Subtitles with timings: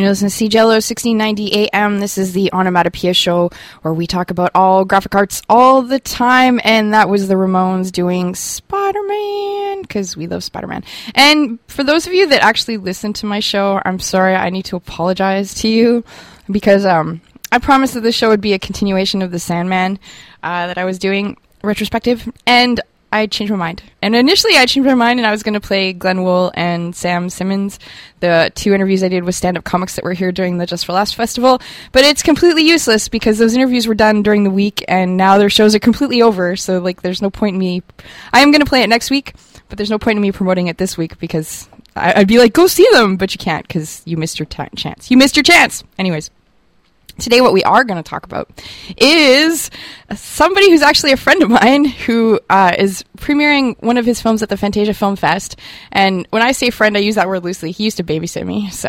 [0.00, 2.00] And you're listening to CJLO 1690 AM.
[2.00, 3.50] This is the Onomatopoeia show
[3.82, 6.58] where we talk about all graphic arts all the time.
[6.64, 10.84] And that was the Ramones doing Spider Man because we love Spider Man.
[11.14, 14.64] And for those of you that actually listen to my show, I'm sorry, I need
[14.64, 16.02] to apologize to you
[16.50, 17.20] because um,
[17.52, 19.98] I promised that this show would be a continuation of the Sandman
[20.42, 22.26] uh, that I was doing retrospective.
[22.46, 22.80] And
[23.12, 23.82] I changed my mind.
[24.02, 26.94] And initially, I changed my mind, and I was going to play Glenn Wool and
[26.94, 27.78] Sam Simmons,
[28.20, 30.86] the two interviews I did with stand up comics that were here during the Just
[30.86, 31.60] for Laughs festival.
[31.90, 35.50] But it's completely useless because those interviews were done during the week, and now their
[35.50, 36.54] shows are completely over.
[36.54, 37.82] So, like, there's no point in me.
[38.32, 39.34] I am going to play it next week,
[39.68, 42.52] but there's no point in me promoting it this week because I- I'd be like,
[42.52, 45.10] go see them, but you can't because you missed your ta chance.
[45.10, 45.82] You missed your chance.
[45.98, 46.30] Anyways.
[47.20, 48.48] Today, what we are going to talk about
[48.96, 49.70] is
[50.16, 54.42] somebody who's actually a friend of mine who uh, is premiering one of his films
[54.42, 55.56] at the Fantasia Film Fest.
[55.92, 57.72] And when I say friend, I use that word loosely.
[57.72, 58.88] He used to babysit me, so.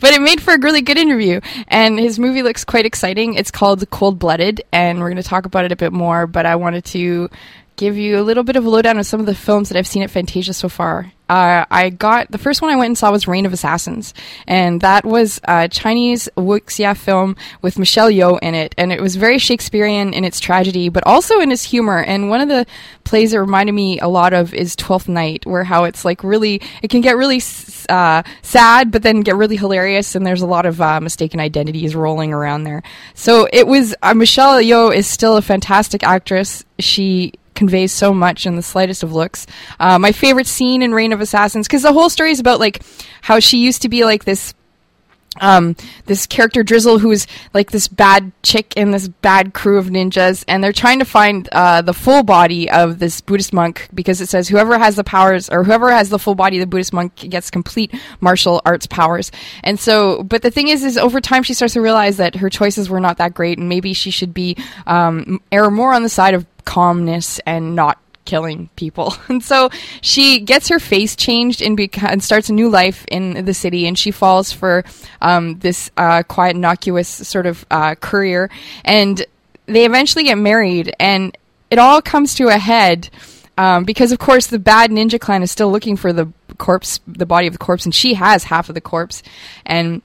[0.00, 1.40] but it made for a really good interview.
[1.68, 3.34] And his movie looks quite exciting.
[3.34, 6.26] It's called Cold Blooded, and we're going to talk about it a bit more.
[6.26, 7.30] But I wanted to
[7.76, 9.86] give you a little bit of a lowdown on some of the films that I've
[9.86, 11.12] seen at Fantasia so far.
[11.28, 14.14] Uh, I got the first one I went and saw was Reign of Assassins,
[14.46, 19.16] and that was a Chinese wuxia film with Michelle Yeoh in it, and it was
[19.16, 21.98] very Shakespearean in its tragedy, but also in its humor.
[21.98, 22.64] And one of the
[23.02, 26.62] plays that reminded me a lot of is Twelfth Night, where how it's like really,
[26.80, 27.42] it can get really
[27.88, 31.96] uh, sad, but then get really hilarious, and there's a lot of uh, mistaken identities
[31.96, 32.84] rolling around there.
[33.14, 36.64] So it was uh, Michelle Yeoh is still a fantastic actress.
[36.78, 39.46] She conveys so much in the slightest of looks.
[39.80, 42.82] Uh, my favorite scene in Reign of Assassins, because the whole story is about like
[43.22, 44.54] how she used to be like this.
[45.38, 50.42] Um, this character Drizzle, who's like this bad chick in this bad crew of ninjas,
[50.48, 54.30] and they're trying to find uh, the full body of this Buddhist monk because it
[54.30, 57.16] says whoever has the powers or whoever has the full body of the Buddhist monk
[57.16, 59.30] gets complete martial arts powers.
[59.62, 62.48] And so, but the thing is, is over time she starts to realize that her
[62.48, 64.56] choices were not that great, and maybe she should be
[64.86, 69.14] um, err more on the side of calmness and not killing people.
[69.28, 69.70] And so
[70.02, 73.86] she gets her face changed and, beca- and starts a new life in the city.
[73.86, 74.84] And she falls for
[75.22, 78.50] um, this uh, quiet, innocuous sort of uh, courier.
[78.84, 79.24] And
[79.66, 80.94] they eventually get married.
[81.00, 81.36] And
[81.70, 83.08] it all comes to a head
[83.58, 87.26] um, because, of course, the bad ninja clan is still looking for the corpse, the
[87.26, 89.22] body of the corpse, and she has half of the corpse.
[89.64, 90.02] And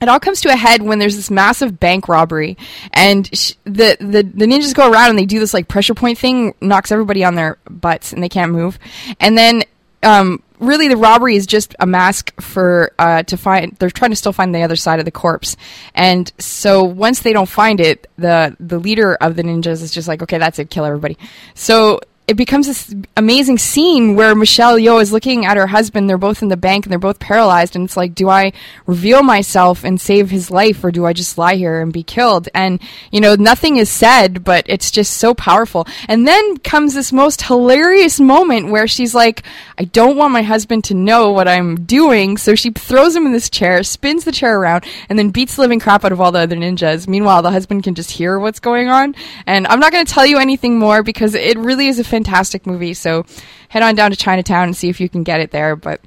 [0.00, 2.56] it all comes to a head when there's this massive bank robbery
[2.92, 6.18] and sh- the, the the ninjas go around and they do this like pressure point
[6.18, 8.78] thing knocks everybody on their butts and they can't move.
[9.20, 9.62] And then
[10.02, 14.16] um, really the robbery is just a mask for uh, to find they're trying to
[14.16, 15.56] still find the other side of the corpse.
[15.94, 20.08] And so once they don't find it the the leader of the ninjas is just
[20.08, 21.16] like okay that's it kill everybody.
[21.54, 26.08] So it becomes this amazing scene where Michelle Yeoh is looking at her husband.
[26.08, 27.76] They're both in the bank and they're both paralyzed.
[27.76, 28.52] And it's like, do I
[28.84, 32.48] reveal myself and save his life or do I just lie here and be killed?
[32.52, 32.80] And,
[33.12, 35.86] you know, nothing is said, but it's just so powerful.
[36.08, 39.44] And then comes this most hilarious moment where she's like,
[39.78, 42.38] I don't want my husband to know what I'm doing.
[42.38, 45.62] So she throws him in this chair, spins the chair around, and then beats the
[45.62, 47.06] living crap out of all the other ninjas.
[47.06, 49.14] Meanwhile, the husband can just hear what's going on.
[49.46, 52.66] And I'm not going to tell you anything more because it really is a fantastic
[52.66, 52.94] movie.
[52.94, 53.26] So
[53.68, 55.76] head on down to Chinatown and see if you can get it there.
[55.76, 56.00] But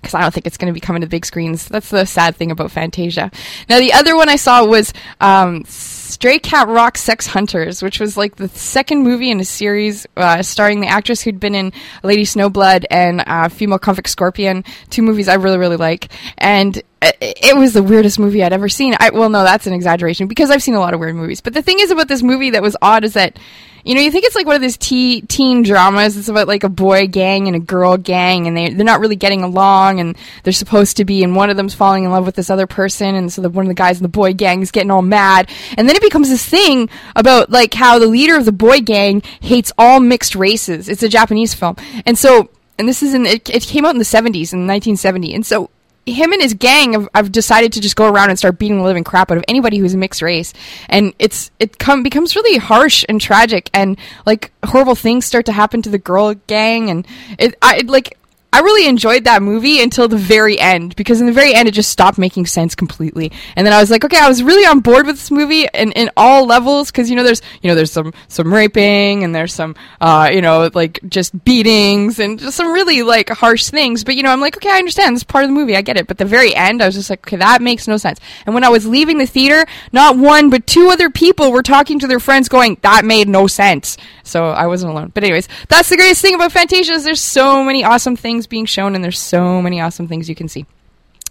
[0.00, 1.66] because I don't think it's going to be coming to the big screens.
[1.68, 3.30] That's the sad thing about Fantasia.
[3.68, 8.16] Now, the other one I saw was um, Stray Cat Rock Sex Hunters, which was
[8.16, 12.22] like the second movie in a series uh, starring the actress who'd been in Lady
[12.22, 16.12] Snowblood and uh, Female Convict Scorpion, two movies I really, really like.
[16.38, 18.94] And it was the weirdest movie I'd ever seen.
[18.98, 21.40] I, well, no, that's an exaggeration because I've seen a lot of weird movies.
[21.40, 23.38] But the thing is about this movie that was odd is that
[23.84, 26.16] you know, you think it's like one of these teen, teen dramas.
[26.16, 29.16] It's about like a boy gang and a girl gang, and they they're not really
[29.16, 32.34] getting along, and they're supposed to be, and one of them's falling in love with
[32.34, 34.70] this other person, and so the, one of the guys in the boy gang is
[34.70, 38.44] getting all mad, and then it becomes this thing about like how the leader of
[38.44, 40.88] the boy gang hates all mixed races.
[40.88, 43.98] It's a Japanese film, and so and this is in it, it came out in
[43.98, 45.70] the 70s in 1970 and so
[46.12, 48.84] him and his gang have, have, decided to just go around and start beating the
[48.84, 50.52] living crap out of anybody who's mixed race,
[50.88, 55.52] and it's it come becomes really harsh and tragic, and like horrible things start to
[55.52, 57.06] happen to the girl gang, and
[57.38, 58.17] it I like
[58.50, 61.72] I really enjoyed that movie until the very end because in the very end it
[61.72, 63.30] just stopped making sense completely.
[63.56, 65.92] And then I was like, okay, I was really on board with this movie and
[65.92, 69.52] in all levels because you know there's you know there's some some raping and there's
[69.52, 74.02] some uh, you know like just beatings and just some really like harsh things.
[74.02, 75.98] But you know I'm like, okay, I understand this part of the movie, I get
[75.98, 76.06] it.
[76.06, 78.18] But the very end, I was just like, okay, that makes no sense.
[78.46, 81.98] And when I was leaving the theater, not one but two other people were talking
[81.98, 83.98] to their friends, going, that made no sense.
[84.22, 85.10] So I wasn't alone.
[85.12, 88.66] But anyways, that's the greatest thing about Fantasia is there's so many awesome things being
[88.66, 90.66] shown, and there's so many awesome things you can see.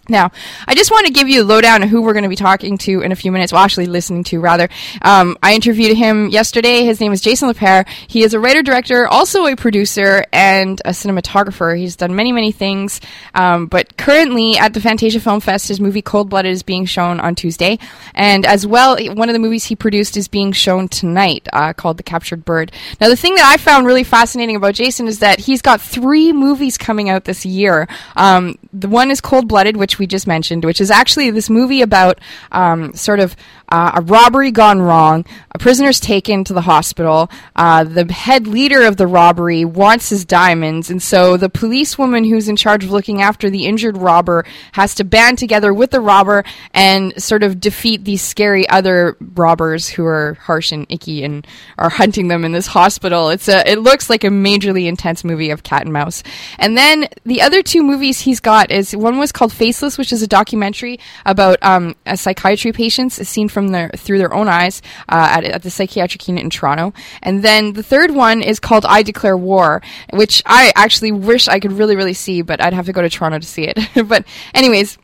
[0.10, 0.32] Now,
[0.68, 2.78] I just want to give you a lowdown on who we're going to be talking
[2.80, 3.52] to in a few minutes.
[3.52, 4.70] Well, actually, listening to rather.
[5.02, 6.84] Um, I interviewed him yesterday.
[6.84, 7.88] His name is Jason Lapeyre.
[8.08, 11.78] He is a writer director, also a producer and a cinematographer.
[11.78, 13.02] He's done many, many things.
[13.36, 17.20] Um, but currently at the Fantasia Film Fest, his movie Cold Blooded is being shown
[17.20, 17.80] on Tuesday,
[18.14, 21.98] and as well, one of the movies he produced is being shown tonight, uh, called
[21.98, 22.72] The Captured Bird.
[23.02, 26.32] Now, the thing that I found really fascinating about Jason is that he's got three
[26.32, 27.88] movies coming out this year.
[28.16, 31.82] Um, the one is Cold Blooded, which we just mentioned, which is actually this movie
[31.82, 32.20] about
[32.52, 33.36] um, sort of
[33.70, 35.26] uh, a robbery gone wrong.
[35.52, 37.30] A prisoner's taken to the hospital.
[37.56, 42.48] Uh, the head leader of the robbery wants his diamonds, and so the policewoman who's
[42.48, 46.44] in charge of looking after the injured robber has to band together with the robber
[46.74, 51.46] and sort of defeat these scary other robbers who are harsh and icky and
[51.78, 53.30] are hunting them in this hospital.
[53.30, 56.24] It's a it looks like a majorly intense movie of cat and mouse.
[56.58, 60.24] And then the other two movies he's got is one was called Faceless, which is
[60.24, 65.44] a documentary about um, psychiatry patients seen from their through their own eyes uh, at,
[65.44, 66.94] at the psychiatric unit in Toronto.
[67.22, 71.60] And then the third one is called I Declare War, which I actually wish I
[71.60, 73.78] could really really see, but I'd have to go to Toronto to see it.
[74.08, 74.26] but
[74.56, 74.98] anyways.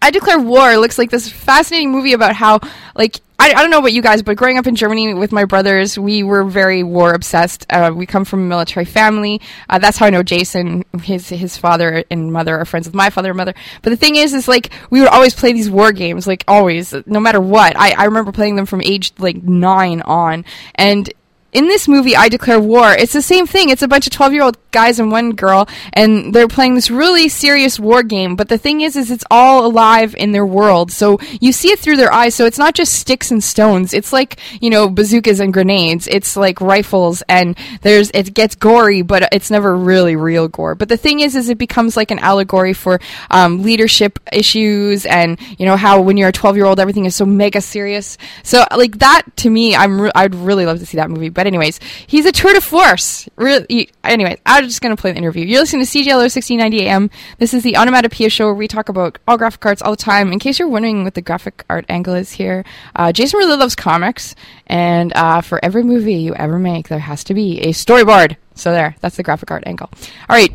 [0.00, 2.60] I Declare War looks like this fascinating movie about how,
[2.94, 5.44] like, I, I don't know about you guys, but growing up in Germany with my
[5.44, 7.66] brothers, we were very war obsessed.
[7.70, 9.40] Uh, we come from a military family.
[9.68, 10.84] Uh, that's how I know Jason.
[11.02, 13.54] His his father and mother are friends with my father and mother.
[13.82, 16.92] But the thing is, is like we would always play these war games, like always,
[17.06, 17.76] no matter what.
[17.76, 21.08] I, I remember playing them from age like nine on, and
[21.50, 23.70] in this movie, I Declare War, it's the same thing.
[23.70, 26.90] It's a bunch of 12 year old guys and one girl, and they're playing this
[26.90, 28.36] really serious war game.
[28.36, 30.92] But the thing is, is it's all alive in their world.
[30.92, 32.34] So you see it through their eyes.
[32.34, 33.94] So it's not just sticks and stones.
[33.94, 36.06] It's like, you know, bazookas and grenades.
[36.06, 40.74] It's like rifles, and there's, it gets gory, but it's never really real gore.
[40.74, 43.00] But the thing is, is it becomes like an allegory for
[43.30, 47.16] um, leadership issues and, you know, how when you're a 12 year old, everything is
[47.16, 48.18] so mega serious.
[48.42, 51.46] So, like, that to me, I'm re- I'd really love to see that movie but
[51.46, 51.78] anyways,
[52.08, 53.28] he's a tour de force.
[53.36, 55.46] Really, anyway, I'm just gonna play the interview.
[55.46, 57.10] You're listening to CJLO 1690 AM.
[57.38, 60.32] This is the Onomatopoeia show where we talk about all graphic arts all the time.
[60.32, 62.64] In case you're wondering what the graphic art angle is here,
[62.96, 64.34] uh, Jason really loves comics,
[64.66, 68.34] and uh, for every movie you ever make, there has to be a storyboard.
[68.56, 69.90] So there, that's the graphic art angle.
[70.28, 70.52] All right.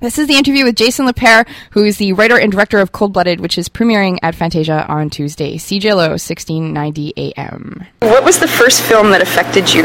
[0.00, 3.12] This is the interview with Jason Lapeyre, who is the writer and director of Cold
[3.12, 7.84] Blooded, which is premiering at Fantasia on Tuesday, CJLO 1690 AM.
[7.98, 9.82] What was the first film that affected you?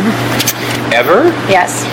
[0.96, 1.24] Ever?
[1.50, 1.84] Yes.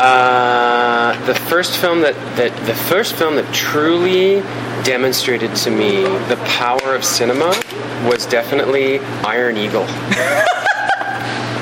[0.00, 4.40] Uh, the first film that, that the first film that truly
[4.84, 7.48] demonstrated to me the power of cinema
[8.04, 9.86] was definitely Iron Eagle.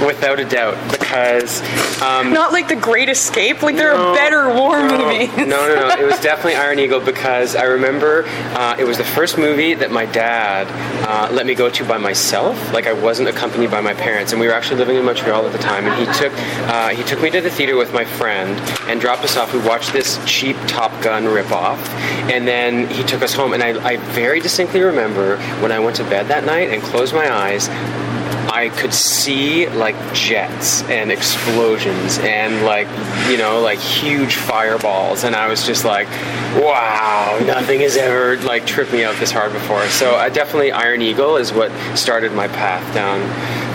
[0.04, 1.62] Without a doubt, because
[2.00, 3.62] Not like The Great Escape.
[3.62, 5.34] Like there No, are better war no, movies.
[5.38, 5.88] No, no, no.
[5.96, 9.90] It was definitely Iron Eagle because I remember uh, it was the first movie that
[9.90, 10.66] my dad
[11.08, 12.72] uh, let me go to by myself.
[12.74, 15.52] Like I wasn't accompanied by my parents, and we were actually living in Montreal at
[15.52, 15.86] the time.
[15.86, 16.32] And he took
[16.68, 19.54] uh, he took me to the theater with my friend and dropped us off.
[19.54, 21.78] We watched this cheap Top Gun ripoff,
[22.30, 23.54] and then he took us home.
[23.54, 27.14] And I, I very distinctly remember when I went to bed that night and closed
[27.14, 27.68] my eyes.
[28.48, 32.88] I could see like jets and explosions and like
[33.30, 35.24] you know like huge fireballs.
[35.24, 36.08] And I was just like
[36.56, 39.86] wow nothing has ever like tripped me out this hard before.
[39.88, 43.20] So I definitely Iron Eagle is what started my path down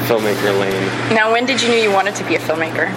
[0.08, 1.15] filmmaker lane.
[1.15, 2.89] Now, when did you know you wanted to be a filmmaker?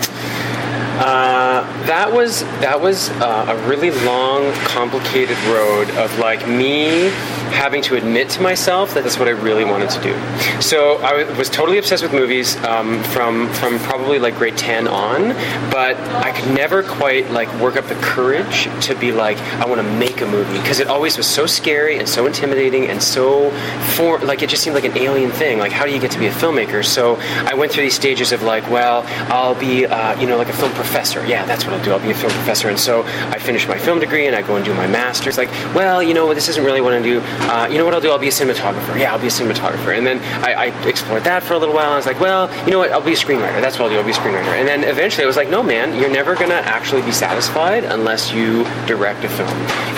[0.98, 7.08] uh, that was that was uh, a really long, complicated road of like me
[7.52, 10.60] having to admit to myself that that's what I really wanted to do.
[10.60, 15.28] So I was totally obsessed with movies um, from from probably like grade ten on,
[15.70, 19.80] but I could never quite like work up the courage to be like I want
[19.80, 23.50] to make a movie because it always was so scary and so intimidating and so
[23.96, 25.58] for like it just seemed like an alien thing.
[25.58, 26.84] Like how do you get to be a filmmaker?
[26.84, 30.48] So I went through these stages of like, well, I'll be uh, you know like
[30.48, 31.24] a film professor.
[31.26, 31.92] Yeah, that's what I'll do.
[31.92, 32.68] I'll be a film professor.
[32.68, 35.38] And so I finished my film degree and I go and do my master's.
[35.38, 37.20] Like, well, you know, this isn't really what I do.
[37.42, 38.10] Uh, you know what I'll do?
[38.10, 38.98] I'll be a cinematographer.
[38.98, 39.96] Yeah, I'll be a cinematographer.
[39.96, 41.92] And then I, I explored that for a little while.
[41.92, 42.92] I was like, well, you know what?
[42.92, 43.60] I'll be a screenwriter.
[43.60, 43.98] That's what I'll do.
[43.98, 44.54] I'll be a screenwriter.
[44.58, 47.84] And then eventually I was like, no, man, you're never going to actually be satisfied
[47.84, 49.50] unless you direct a film.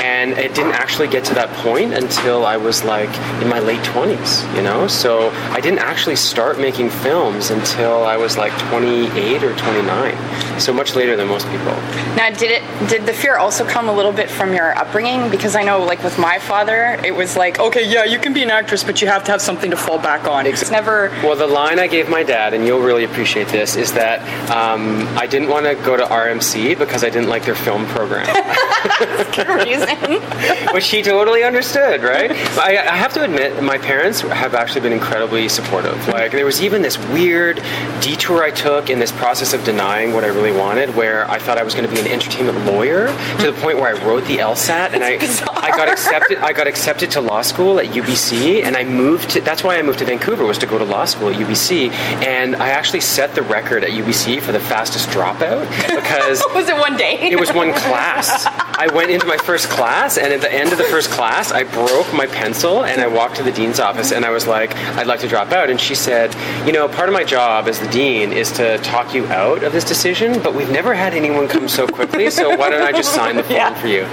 [0.03, 3.11] And it didn't actually get to that point until I was like
[3.43, 4.87] in my late 20s, you know?
[4.87, 10.61] So I didn't actually start making films until I was like 28 or 29.
[10.61, 11.73] So much later than most people.
[12.17, 15.31] Now, did it did the fear also come a little bit from your upbringing?
[15.31, 18.43] Because I know, like with my father, it was like, okay, yeah, you can be
[18.43, 20.47] an actress, but you have to have something to fall back on.
[20.47, 21.09] It's never.
[21.23, 25.09] Well, the line I gave my dad, and you'll really appreciate this, is that um,
[25.17, 28.27] I didn't want to go to RMC because I didn't like their film program,
[30.75, 32.31] which he totally understood, right?
[32.59, 36.07] I, I have to admit, my parents have actually been incredibly supportive.
[36.09, 37.63] Like, there was even this weird
[38.01, 41.57] detour I took in this process of denying what I really wanted, where I thought
[41.57, 43.07] I was going to be an entertainment lawyer
[43.41, 45.15] to the point where I wrote the LSAT and I,
[45.55, 46.39] I got accepted.
[46.39, 49.41] I got accepted to law school at UBC, and I moved to.
[49.41, 51.91] That's why I moved to Vancouver was to go to law school at UBC,
[52.25, 56.77] and I actually set the record at UBC for the fastest dropout because was it
[56.77, 57.19] one day?
[57.31, 58.47] it was one class.
[58.79, 61.65] I went into my first class, and at the end of the first class, I
[61.65, 65.07] broke my pencil and I walked to the dean's office and I was like, I'd
[65.07, 65.71] like to drop out.
[65.71, 66.35] And she said,
[66.67, 69.73] You know, part of my job as the dean is to talk you out of
[69.73, 73.13] this decision, but we've never had anyone come so quickly, so why don't I just
[73.15, 73.75] sign the form Yeah.
[73.81, 74.05] for you?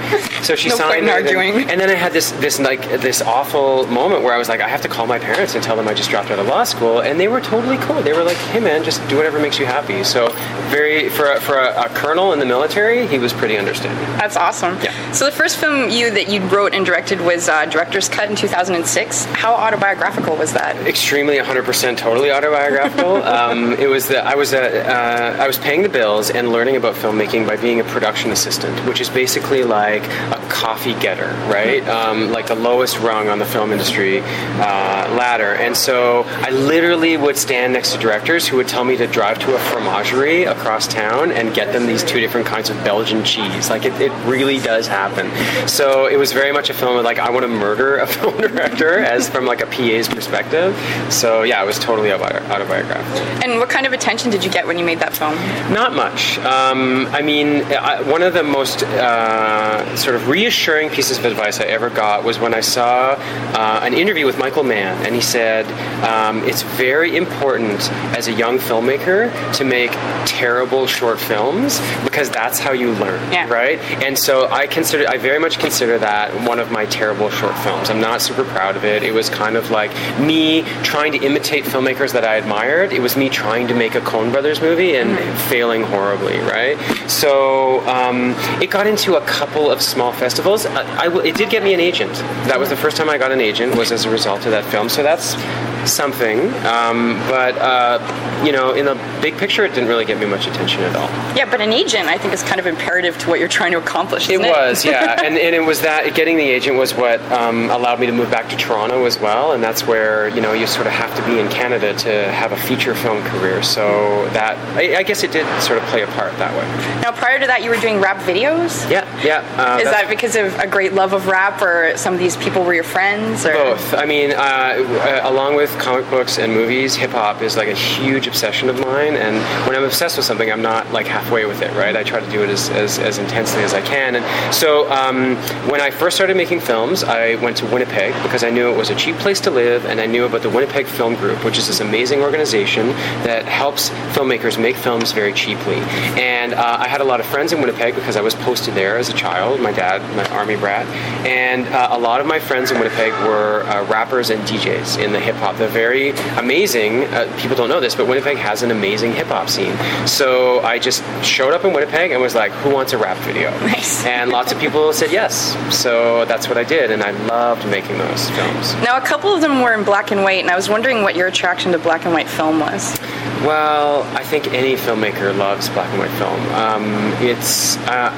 [0.44, 1.70] So she No signed and.
[1.74, 4.70] And then I had this, this like this awful moment where I was like, I
[4.70, 7.02] have to call my parents and tell them I just dropped out of law school,
[7.02, 8.02] and they were totally cool.
[8.02, 10.04] They were like, Hey man, just do whatever makes you happy.
[10.04, 10.30] So
[10.70, 14.04] very for a, for a, a colonel in the military, he was pretty understanding.
[14.18, 14.78] That's awesome.
[14.82, 15.12] Yeah.
[15.12, 18.36] So the first film you that you wrote and directed was uh, Director's Cut in
[18.36, 19.26] 2006.
[19.26, 20.76] How autobiographical was that?
[20.88, 23.16] extremely 100% totally autobiographical.
[23.24, 26.76] um, it was that I was a, uh, I was paying the bills and learning
[26.76, 31.88] about filmmaking by being a production assistant, which is basically like a coffee getter, right?
[31.88, 35.56] Um, like the lowest rung on the film industry uh, ladder.
[35.56, 39.40] And so I literally would stand next to directors who would tell me to drive
[39.40, 43.70] to a fromagerie across town and get them these two different kinds of Belgian cheese.
[43.70, 45.32] Like it, it really does happen.
[45.68, 48.38] So it was very much a film of like I want to murder a film
[48.38, 50.76] director as from like a PA's perspective.
[51.10, 53.22] So yeah, it was totally autobi- autobiographical.
[53.44, 55.36] And what kind of attention did you get when you made that film?
[55.74, 56.38] Not much.
[56.40, 61.60] Um, I mean, I, one of the most uh, sort of reassuring pieces of advice
[61.60, 65.22] I ever got was when I saw uh, an interview with Michael Mann, and he
[65.22, 65.66] said
[66.04, 67.80] um, it's very important
[68.18, 69.22] as a young filmmaker
[69.58, 69.92] to make
[70.26, 73.48] terrible short films because that's how you learn, Yeah.
[73.50, 73.80] right?
[74.04, 77.90] And so I consider, I very much consider that one of my terrible short films.
[77.90, 79.04] I'm not super proud of it.
[79.04, 82.92] It was kind of like me trying to imitate filmmakers that I admired.
[82.94, 85.12] It was me trying to make a Coen Brothers movie and
[85.50, 86.78] failing horribly, right?
[87.10, 90.66] So um, it got into a couple of small festivals.
[90.66, 92.14] I, I w- it did get me an agent.
[92.50, 93.76] That was the first time I got an agent.
[93.76, 94.88] Was as a result of that film.
[94.88, 95.36] So that's
[95.86, 96.40] something.
[96.66, 100.48] Um, but uh, you know, in the big picture, it didn't really get me much
[100.48, 101.10] attention at all.
[101.36, 103.78] Yeah, but an agent, I think, is kind of imperative to what you're trying to
[103.78, 104.30] accomplish.
[104.30, 108.00] It was, yeah, and, and it was that getting the agent was what um, allowed
[108.00, 110.88] me to move back to Toronto as well, and that's where you know you sort
[110.88, 113.64] of have to be in Canada to have a feature film career.
[113.64, 117.02] So that I, I guess it did sort of play a part that way.
[117.02, 118.90] Now, prior to that, you were doing rap videos.
[118.90, 119.40] Yeah, yeah.
[119.58, 122.64] Uh, Is that because of a great love of rap, or some of these people
[122.64, 123.46] were your friends?
[123.46, 123.94] Or Both.
[123.94, 127.76] I mean, uh, uh, along with comic books and movies, hip hop is like a
[127.76, 129.16] huge obsession of mine.
[129.16, 129.36] And
[129.68, 131.96] when I'm obsessed with something, I'm not like halfway with it, right?
[131.96, 134.16] I try to do it as, as, as intensely as I can.
[134.16, 135.36] And so um,
[135.70, 138.90] when I first started making films, I went to Winnipeg because I knew it was
[138.90, 141.68] a cheap place to live, and I knew about the Winnipeg Film Group, which is
[141.68, 142.88] this amazing organization
[143.24, 145.78] that helps filmmakers make films very cheaply.
[146.20, 148.98] And uh, I had a lot of friends in Winnipeg because I was posted there
[148.98, 149.60] as a child.
[149.62, 150.86] My dad, my army brat,
[151.26, 155.12] and uh, a lot of my friends in Winnipeg were uh, rappers and DJs in
[155.14, 155.56] the hip hop.
[155.64, 157.06] They're very amazing.
[157.06, 159.74] Uh, people don't know this, but Winnipeg has an amazing hip hop scene.
[160.06, 163.50] So I just showed up in Winnipeg and was like, "Who wants a rap video?"
[163.64, 164.06] Nice.
[164.06, 165.56] And lots of people said yes.
[165.74, 168.74] So that's what I did, and I loved making those films.
[168.84, 171.16] Now, a couple of them were in black and white, and I was wondering what
[171.16, 173.00] your attraction to black and white film was.
[173.46, 176.42] Well, I think any filmmaker loves black and white film.
[176.54, 176.84] Um,
[177.26, 178.12] it's uh,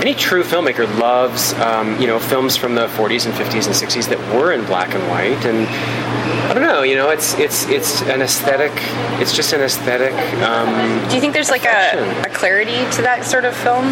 [0.00, 4.08] any true filmmaker loves um, you know films from the 40s and 50s and 60s
[4.08, 5.66] that were in black and white, and
[6.50, 8.72] I don't know, you know, it's it's it's an aesthetic.
[9.20, 10.12] It's just an aesthetic.
[10.42, 13.84] Um, Do you think there's like a, a clarity to that sort of film?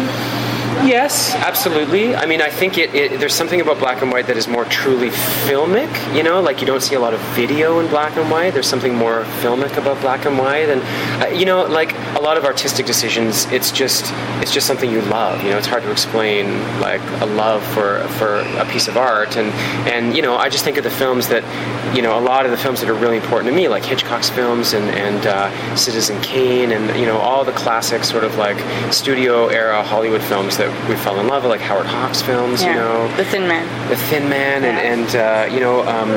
[0.85, 2.15] Yes, absolutely.
[2.15, 4.63] I mean, I think it, it, there's something about black and white that is more
[4.65, 5.89] truly filmic.
[6.15, 8.53] You know, like you don't see a lot of video in black and white.
[8.53, 10.81] There's something more filmic about black and white, and
[11.21, 14.05] uh, you know, like a lot of artistic decisions, it's just
[14.41, 15.43] it's just something you love.
[15.43, 16.47] You know, it's hard to explain
[16.79, 19.49] like a love for for a piece of art, and
[19.85, 21.43] and you know, I just think of the films that
[21.95, 24.29] you know, a lot of the films that are really important to me, like Hitchcock's
[24.29, 28.57] films and and uh, Citizen Kane, and you know, all the classic sort of like
[28.93, 32.63] studio era Hollywood films that we fell in love with, like Howard Hawks films.
[32.63, 33.89] You know, The Thin Man.
[33.89, 36.09] the Thin Man, and, and uh, you know, um,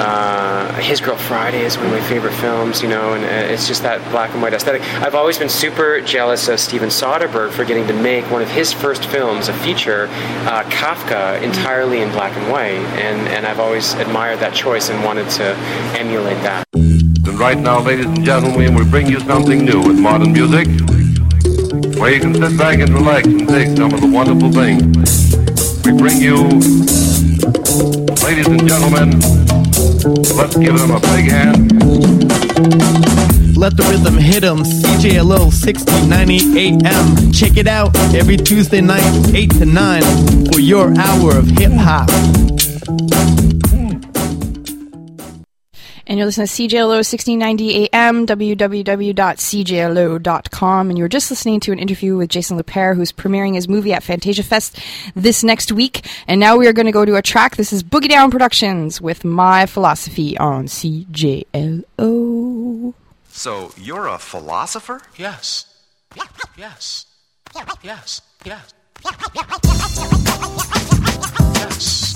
[0.00, 2.82] uh, His Girl Friday is one of my favorite films.
[2.82, 4.82] You know, and uh, it's just that black and white aesthetic.
[5.02, 8.72] I've always been super jealous of Steven Soderbergh for getting to make one of his
[8.72, 10.06] first films, a feature,
[10.46, 15.02] uh, Kafka, entirely in black and white, and and I've always admired that choice and
[15.04, 15.54] wanted to
[15.98, 16.64] emulate that.
[16.74, 20.66] And right now, ladies and gentlemen, we bring you something new with modern music,
[21.98, 25.34] where you can sit back and relax and take some of the wonderful things.
[25.84, 26.36] We bring you,
[28.24, 29.20] ladies and gentlemen,
[30.36, 31.58] let's give them a big hand.
[33.56, 34.62] Let the rhythm hit hit 'em.
[34.64, 37.32] CJLO 6090 AM.
[37.32, 39.02] Check it out every Tuesday night,
[39.34, 40.02] 8 to 9,
[40.52, 42.08] for your hour of hip hop.
[46.08, 50.88] And you're listening to CJLO 1690 AM, www.cjlo.com.
[50.88, 53.92] And you were just listening to an interview with Jason Lapeyre, who's premiering his movie
[53.92, 54.80] at Fantasia Fest
[55.14, 56.08] this next week.
[56.26, 57.56] And now we are going to go to a track.
[57.56, 61.84] This is Boogie Down Productions with My Philosophy on CJLO.
[63.28, 65.02] So you're a philosopher?
[65.18, 65.66] Yes.
[66.16, 66.28] Yes.
[66.56, 67.04] Yes.
[67.82, 68.22] Yes.
[68.46, 68.72] Yes.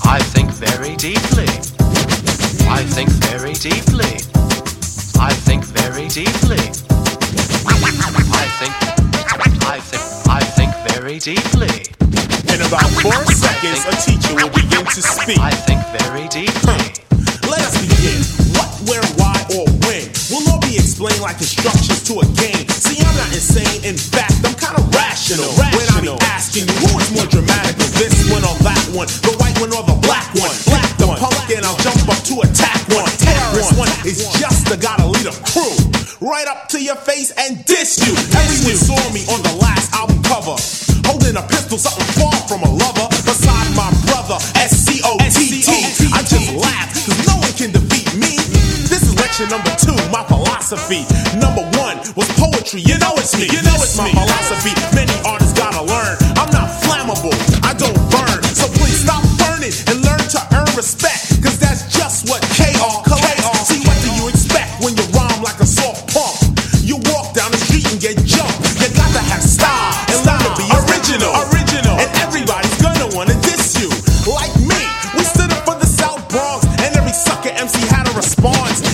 [0.05, 2.02] I think very deeply.
[2.69, 4.19] I think very deeply.
[5.19, 6.59] I think very deeply.
[8.33, 8.73] I think.
[9.63, 10.03] I think.
[10.27, 11.85] I think very deeply.
[12.53, 15.39] In about four seconds, a teacher will begin to speak.
[15.39, 16.81] I think very deeply.
[17.49, 18.21] Let us begin.
[18.57, 19.42] What, where, why, or when will
[21.11, 22.63] be like instructions to a game.
[22.79, 23.83] See, I'm not insane.
[23.83, 25.51] In fact, I'm kind of rational.
[25.59, 29.35] When I be asking you, who is more dramatic, this one or that one, the
[29.35, 30.53] white one or the black one?
[30.63, 33.09] Black the punk, and I'll jump up to attack one.
[33.19, 35.75] Terrorist one is just the gotta lead a crew.
[36.23, 38.15] Right up to your face and diss you.
[38.31, 40.55] Everyone saw me on the last album cover.
[41.03, 43.11] Holding a pistol, something far from a lover.
[43.27, 45.67] Beside my brother, S-C-O-T-T.
[46.15, 47.82] I just laugh, cause no one can.
[49.33, 51.09] Number two, my philosophy.
[51.41, 52.85] Number one was poetry.
[52.85, 53.49] You know it's me.
[53.49, 54.77] You know it's my philosophy.
[54.93, 56.21] Many artists gotta learn.
[56.37, 57.33] I'm not flammable.
[57.65, 58.39] I don't burn.
[58.53, 61.41] So please stop burning and learn to earn respect.
[61.41, 63.73] Cause that's just what K-R collects.
[63.73, 66.37] See, what do you expect when you rhyme like a soft pump?
[66.85, 68.61] You walk down the street and get jumped.
[68.85, 71.33] You got to have style and learn to be original.
[71.49, 71.97] Original.
[71.97, 73.89] And everybody's gonna wanna diss you.
[74.29, 74.77] Like me,
[75.17, 78.92] we stood up for the South Bronx, and every sucker MC had a response.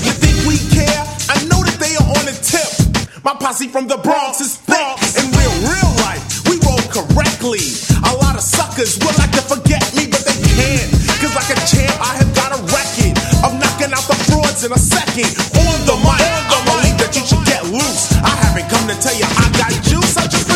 [3.29, 4.97] My posse from the Bronx is thick.
[5.21, 7.61] In real, real life, we roll correctly.
[8.09, 10.89] A lot of suckers would like to forget me, but they can't.
[11.21, 13.13] Cause like a champ, I have got a record
[13.45, 15.29] of knocking out the frauds in a second.
[15.61, 18.09] On the mic, I believe that you should get loose.
[18.17, 20.48] I haven't come to tell you I got juice, I just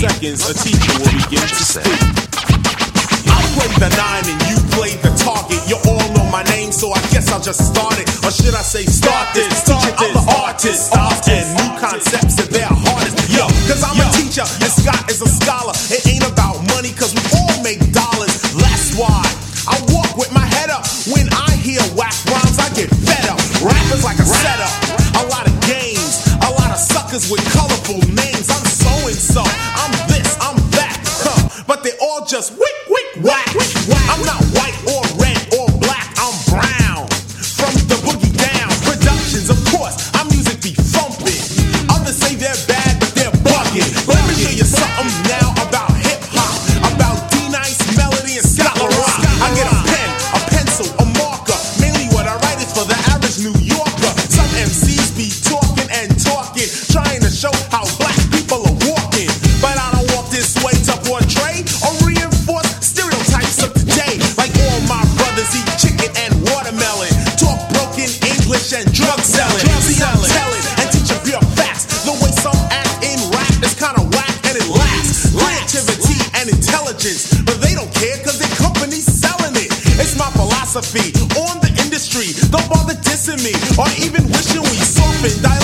[0.00, 2.00] seconds, a teacher will begin to speak.
[3.28, 5.60] I play the nine and you play the target.
[5.68, 8.08] You all know my name, so I guess I'll just start it.
[8.24, 9.52] Or should I say, start this?
[9.60, 10.00] Start this.
[10.00, 13.28] I'm the artist, often new concepts and they're hardest.
[13.28, 15.76] Yo, cause I'm a teacher and Scott is a scholar.
[15.92, 18.32] It ain't about money, cause we all make dollars.
[18.56, 19.20] That's why
[19.68, 20.88] I walk with my head up.
[21.12, 23.36] When I hear whack rhymes, I get fed up.
[23.60, 24.72] Rap is like a setup,
[25.20, 27.99] a lot of games, a lot of suckers with colorful
[77.00, 79.72] But they don't care cause their company's selling it.
[79.96, 81.16] It's my philosophy
[81.48, 82.36] on the industry.
[82.52, 85.59] Don't bother dissing me or even wishing we soften,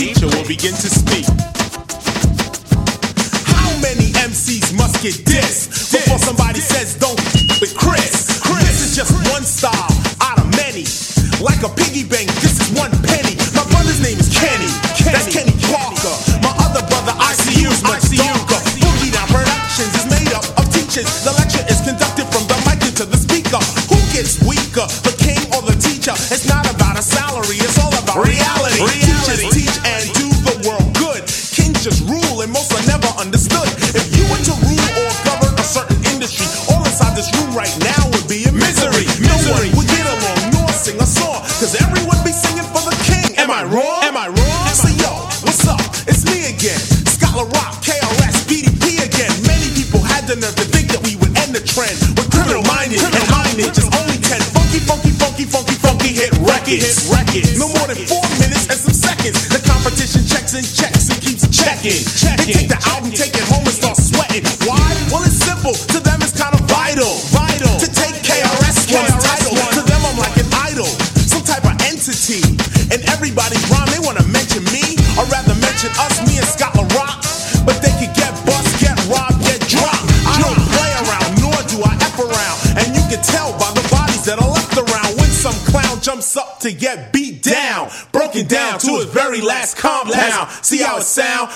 [0.00, 1.49] teacher will begin to speak.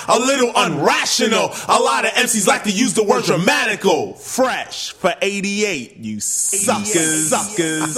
[0.07, 1.49] A little unrational.
[1.67, 4.13] A lot of MCs like to use the word dramatical.
[4.13, 7.29] Fresh for 88, you suckers.
[7.29, 7.95] Suckers.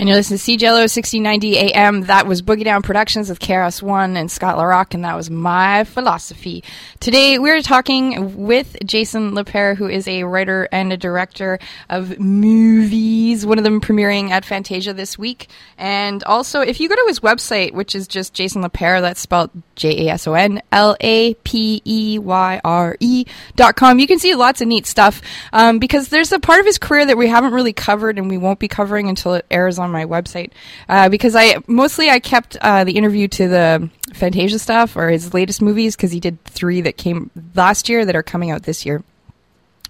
[0.00, 2.02] And you're listening to CJLO 1690 AM.
[2.02, 5.28] That was Boogie Down Productions with KRS One and Scott La Rock, and that was
[5.28, 6.62] my philosophy.
[7.00, 11.58] Today we're talking with Jason Lapeyre, who is a writer and a director
[11.90, 15.48] of movies, one of them premiering at Fantasia this week.
[15.76, 19.50] And also, if you go to his website, which is just Jason Lapeyre, that's spelled
[19.74, 23.24] J A S O N L A P E Y R E
[23.56, 25.20] dot com, you can see lots of neat stuff
[25.52, 28.38] um, because there's a part of his career that we haven't really covered and we
[28.38, 30.50] won't be covering until it airs on my website
[30.88, 35.34] uh, because I mostly I kept uh, the interview to the Fantasia stuff or his
[35.34, 38.86] latest movies because he did three that came last year that are coming out this
[38.86, 39.02] year.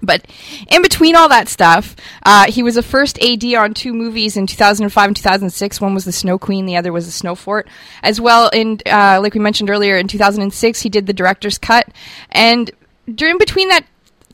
[0.00, 0.26] But
[0.70, 4.46] in between all that stuff, uh, he was a first AD on two movies in
[4.46, 5.80] 2005 and 2006.
[5.80, 7.68] One was The Snow Queen, the other was The Snow Fort.
[8.02, 11.88] As well, in uh, like we mentioned earlier, in 2006, he did the director's cut.
[12.30, 12.70] And
[13.12, 13.86] during between that,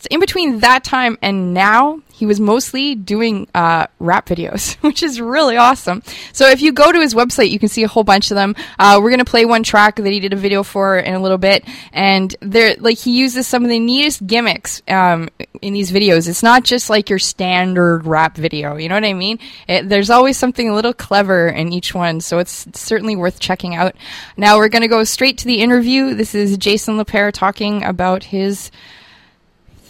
[0.07, 5.21] in between that time and now, he was mostly doing uh, rap videos, which is
[5.21, 6.03] really awesome.
[6.33, 8.55] So if you go to his website, you can see a whole bunch of them.
[8.79, 11.39] Uh, we're gonna play one track that he did a video for in a little
[11.39, 15.29] bit, and there, like he uses some of the neatest gimmicks um,
[15.61, 16.29] in these videos.
[16.29, 18.77] It's not just like your standard rap video.
[18.77, 19.41] You know what I mean?
[19.67, 23.75] It, there's always something a little clever in each one, so it's certainly worth checking
[23.75, 23.97] out.
[24.37, 26.15] Now we're gonna go straight to the interview.
[26.15, 28.71] This is Jason Lapeyre talking about his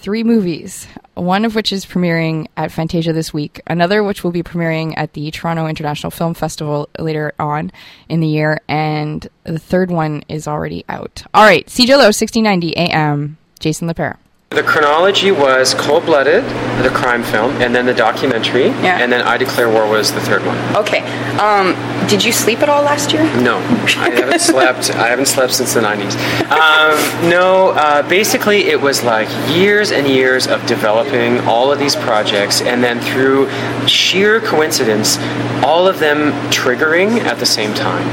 [0.04, 4.42] three movies, one of which is premiering at Fantasia this week, another which will be
[4.42, 7.72] premiering at the Toronto International Film Festival later on
[8.06, 11.24] in the year, and the third one is already out.
[11.32, 14.18] All right, CJLO 1690 AM, Jason Lapeyre.
[14.50, 16.44] The chronology was Cold Blooded,
[16.84, 18.98] the crime film, and then the documentary, Yeah.
[19.02, 20.56] and then I Declare War was the third one.
[20.76, 21.00] Okay.
[21.38, 21.74] Um,
[22.06, 23.24] did you sleep at all last year?
[23.42, 23.56] No,
[23.98, 24.90] I haven't slept.
[24.94, 26.14] I haven't slept since the '90s.
[26.52, 31.96] Um, no, uh, basically it was like years and years of developing all of these
[31.96, 33.48] projects, and then through
[33.88, 35.18] sheer coincidence,
[35.64, 38.06] all of them triggering at the same time.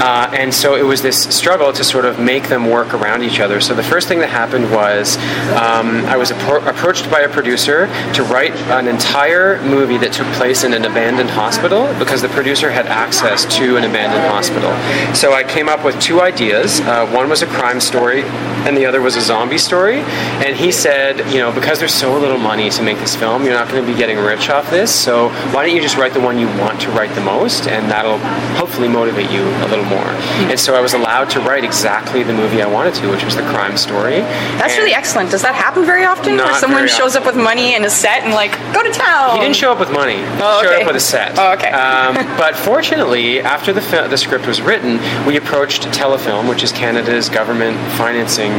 [0.00, 3.40] Uh, and so it was this struggle to sort of make them work around each
[3.40, 3.60] other.
[3.60, 5.16] So the first thing that happened was
[5.56, 10.26] um, I was appro- approached by a producer to write an entire movie that took
[10.34, 14.72] place in an abandoned hospital because the producer had access to an abandoned hospital.
[15.14, 16.80] So I came up with two ideas.
[16.80, 18.22] Uh, one was a crime story,
[18.66, 20.00] and the other was a zombie story.
[20.44, 23.54] And he said, you know, because there's so little money to make this film, you're
[23.54, 24.92] not going to be getting rich off this.
[24.92, 27.88] So why don't you just write the one you want to write the most, and
[27.90, 28.18] that'll
[28.58, 30.08] hopefully motivate you a little more.
[30.50, 33.36] And so I was allowed to write exactly the movie I wanted to, which was
[33.36, 34.20] the crime story.
[34.58, 35.30] That's And- really excellent.
[35.30, 36.36] Does that happen very often?
[36.36, 39.36] Where someone shows up with money and a set and like, go to town.
[39.36, 40.16] He didn't show up with money.
[40.16, 40.80] He Oh, showed okay.
[40.82, 41.38] up with a set.
[41.38, 41.70] Oh, okay.
[41.70, 46.72] Um, but fortunately, after the, fi- the script was written, we approached Telefilm, which is
[46.72, 48.52] Canada's government financing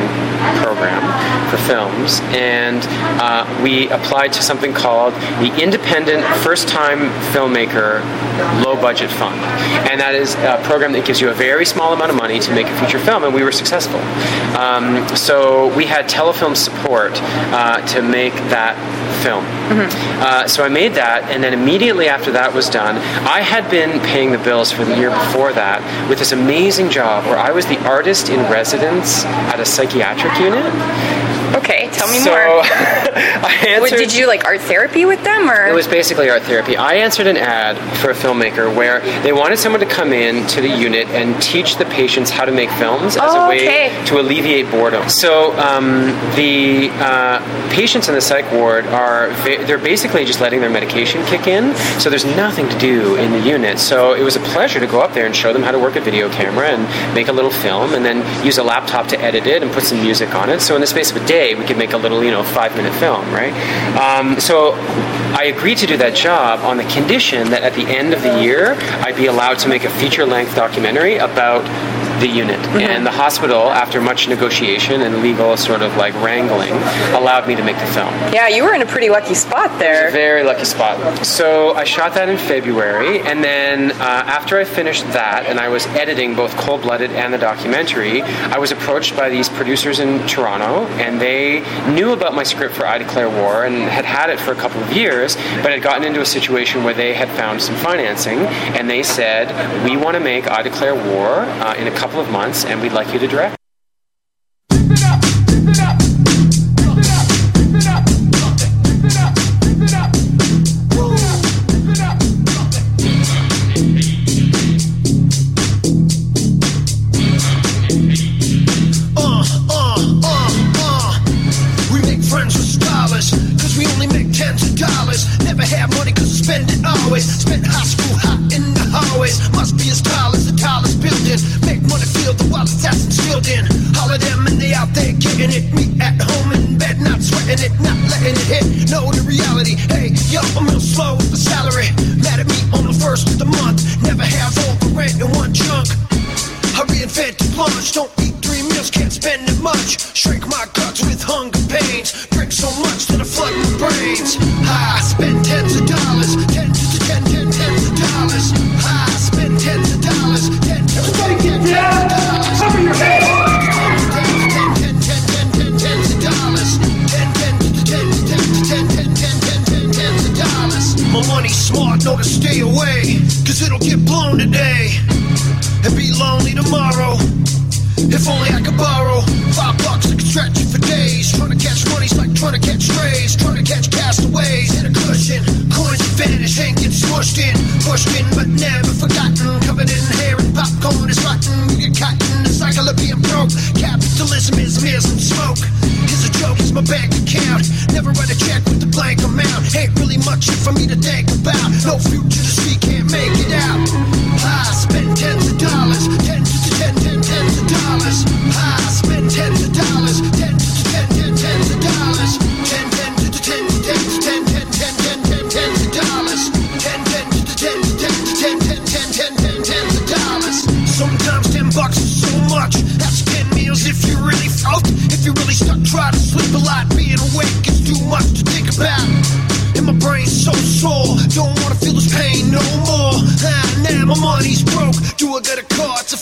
[0.61, 0.99] program
[1.49, 2.83] for films, and
[3.21, 6.99] uh, we applied to something called the Independent First Time
[7.33, 8.01] Filmmaker
[8.63, 9.39] Low Budget Fund.
[9.89, 12.53] And that is a program that gives you a very small amount of money to
[12.53, 13.99] make a feature film, and we were successful.
[14.57, 18.75] Um, so we had Telefilm support uh, to make that
[19.23, 19.45] film.
[20.19, 23.99] Uh, so I made that, and then immediately after that was done, I had been
[24.01, 27.65] paying the bills for the year before that with this amazing job where I was
[27.65, 30.65] the artist in residence at a psychiatric unit.
[31.55, 32.39] Okay, tell me so more.
[32.63, 33.97] I What, answered.
[33.97, 35.67] did you like art therapy with them or?
[35.67, 36.75] It was basically art therapy.
[36.77, 40.61] I answered an ad for a filmmaker where they wanted someone to come in to
[40.61, 44.05] the unit and teach the patients how to make films as Oh, a way okay.
[44.05, 45.09] to alleviate boredom.
[45.09, 47.39] So um, the uh,
[47.71, 51.75] patients in the psych ward are va- they're basically just letting their medication kick in.
[51.99, 53.79] So there's nothing to do in the unit.
[53.79, 55.95] So it was a pleasure to go up there and show them how to work
[55.95, 59.47] a video camera and make a little film, and then use a laptop to edit
[59.47, 60.59] it and put some music on it.
[60.61, 62.75] So in the space of a day, we could make a little you know five
[62.75, 63.53] minute film, right?
[63.95, 64.73] Um, so
[65.39, 68.41] I agreed to do that job on the condition that at the end of the
[68.41, 71.63] year, I'd be allowed to make a feature length documentary about
[72.19, 72.59] the unit.
[72.79, 76.73] And the hospital, after much negotiation and legal sort of like wrangling,
[77.13, 78.09] allowed me to make the film.
[78.33, 80.11] yeah, you were in a pretty lucky spot there.
[80.11, 81.25] Very lucky spot.
[81.25, 83.95] So I shot that in February, and then uh,
[84.39, 88.57] after I finished that, and I was editing both Cold Blooded and the documentary, I
[88.57, 91.61] was approached by these producers in Toronto, and they
[91.93, 94.81] knew about my script for I Declare War and had had it for a couple
[94.81, 98.39] of years, but had gotten into a situation where they had found some financing,
[98.77, 99.45] and they said,
[99.83, 102.93] "We want to make I Declare War uh, in a couple of months, and we'd
[102.93, 103.55] like you to direct."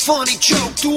[0.08, 0.97] Funny joke.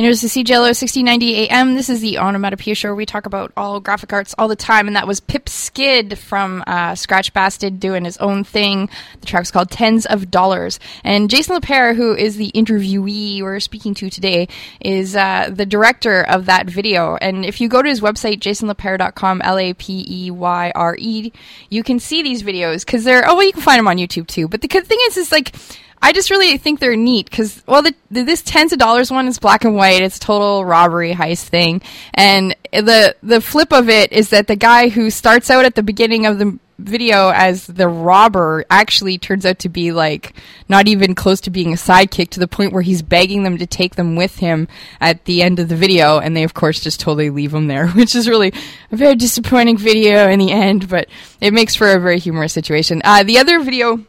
[0.00, 1.74] And here's the CJLO 1690 AM.
[1.74, 4.86] This is the Onomatopoeia show we talk about all graphic arts all the time.
[4.86, 8.88] And that was Pip Skid from uh, Scratch Bastid doing his own thing.
[9.20, 10.80] The track's called Tens of Dollars.
[11.04, 14.48] And Jason Lapeyre, who is the interviewee we're speaking to today,
[14.80, 17.16] is uh, the director of that video.
[17.16, 21.30] And if you go to his website, jasonlapeyre.com, L A P E Y R E,
[21.68, 24.28] you can see these videos because they're, oh, well, you can find them on YouTube
[24.28, 24.48] too.
[24.48, 25.54] But the thing is, is like,
[26.02, 29.28] I just really think they're neat because, well, the, the, this tens of dollars one
[29.28, 30.02] is black and white.
[30.02, 31.82] It's total robbery heist thing,
[32.14, 35.82] and the the flip of it is that the guy who starts out at the
[35.82, 40.34] beginning of the video as the robber actually turns out to be like
[40.68, 43.66] not even close to being a sidekick to the point where he's begging them to
[43.66, 44.68] take them with him
[45.00, 46.18] at the end of the video.
[46.18, 48.52] And they of course just totally leave him there which is really
[48.90, 51.08] a very disappointing video in the end but
[51.40, 53.02] it makes for a very humorous situation.
[53.04, 54.04] Uh, the other video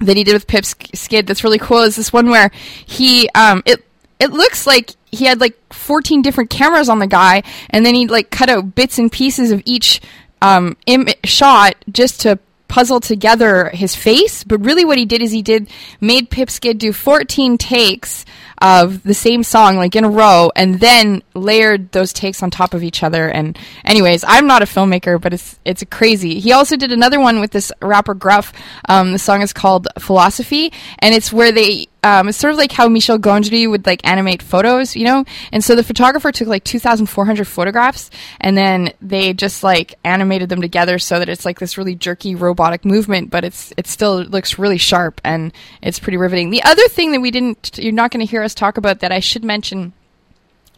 [0.00, 2.50] that he did with Pip Skid that's really cool is this one where
[2.86, 3.84] he um it
[4.20, 8.06] it looks like he had like 14 different cameras on the guy and then he
[8.06, 10.00] like cut out bits and pieces of each
[10.42, 14.44] um Im- shot just to puzzle together his face.
[14.44, 15.68] But really what he did is he did
[16.00, 18.24] made Pip Skid do 14 takes
[18.60, 22.74] of the same song like in a row and then layered those takes on top
[22.74, 23.28] of each other.
[23.28, 26.40] And anyways i'm not a filmmaker but it's it's crazy.
[26.40, 28.52] He also did another one with this rapper gruff.
[28.88, 32.72] Um, the song is called philosophy and it's where they um, it's sort of like
[32.72, 35.24] how Michel Gondry would like animate photos, you know.
[35.52, 40.60] And so the photographer took like 2,400 photographs, and then they just like animated them
[40.60, 44.58] together so that it's like this really jerky robotic movement, but it's it still looks
[44.58, 46.50] really sharp and it's pretty riveting.
[46.50, 49.12] The other thing that we didn't, you're not going to hear us talk about that
[49.12, 49.92] I should mention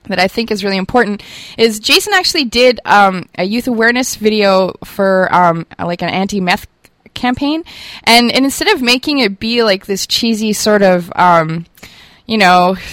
[0.04, 1.22] that I think is really important
[1.58, 6.66] is Jason actually did um, a youth awareness video for um, like an anti-meth
[7.20, 7.64] campaign,
[8.04, 11.66] and, and instead of making it be like this cheesy sort of, um,
[12.26, 12.76] you know.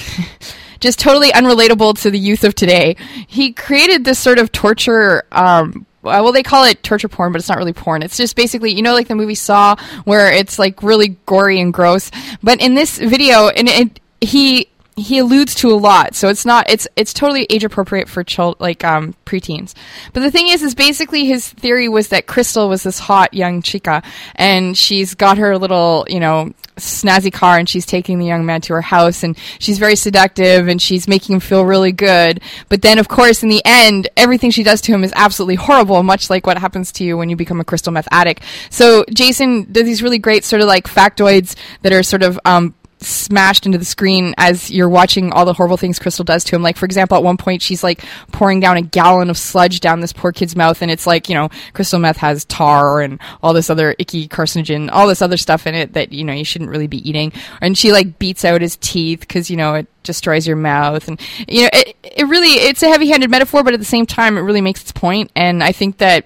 [0.79, 2.97] Just totally unrelatable to the youth of today.
[3.25, 7.49] He created this sort of torture um, well, they call it torture porn, but it's
[7.49, 8.01] not really porn.
[8.01, 11.73] It's just basically, you know, like the movie Saw, where it's like really gory and
[11.73, 12.11] gross.
[12.41, 16.69] But in this video, and it, he he alludes to a lot, so it's not
[16.69, 19.75] it's it's totally age appropriate for child like um preteens.
[20.11, 23.61] But the thing is, is basically his theory was that Crystal was this hot young
[23.61, 24.01] chica,
[24.35, 28.61] and she's got her little you know snazzy car and she's taking the young man
[28.61, 32.83] to her house and she's very seductive and she's making him feel really good but
[32.83, 36.29] then of course in the end everything she does to him is absolutely horrible much
[36.29, 39.85] like what happens to you when you become a crystal meth addict so jason does
[39.85, 43.85] these really great sort of like factoids that are sort of um smashed into the
[43.85, 46.63] screen as you're watching all the horrible things Crystal does to him.
[46.63, 49.99] Like, for example, at one point she's like pouring down a gallon of sludge down
[49.99, 53.53] this poor kid's mouth, and it's like, you know, crystal meth has tar and all
[53.53, 56.71] this other icky carcinogen, all this other stuff in it that, you know, you shouldn't
[56.71, 57.31] really be eating.
[57.61, 61.07] And she like beats out his teeth because, you know, it destroys your mouth.
[61.07, 64.05] And, you know, it, it really, it's a heavy handed metaphor, but at the same
[64.05, 65.31] time, it really makes its point.
[65.35, 66.25] And I think that,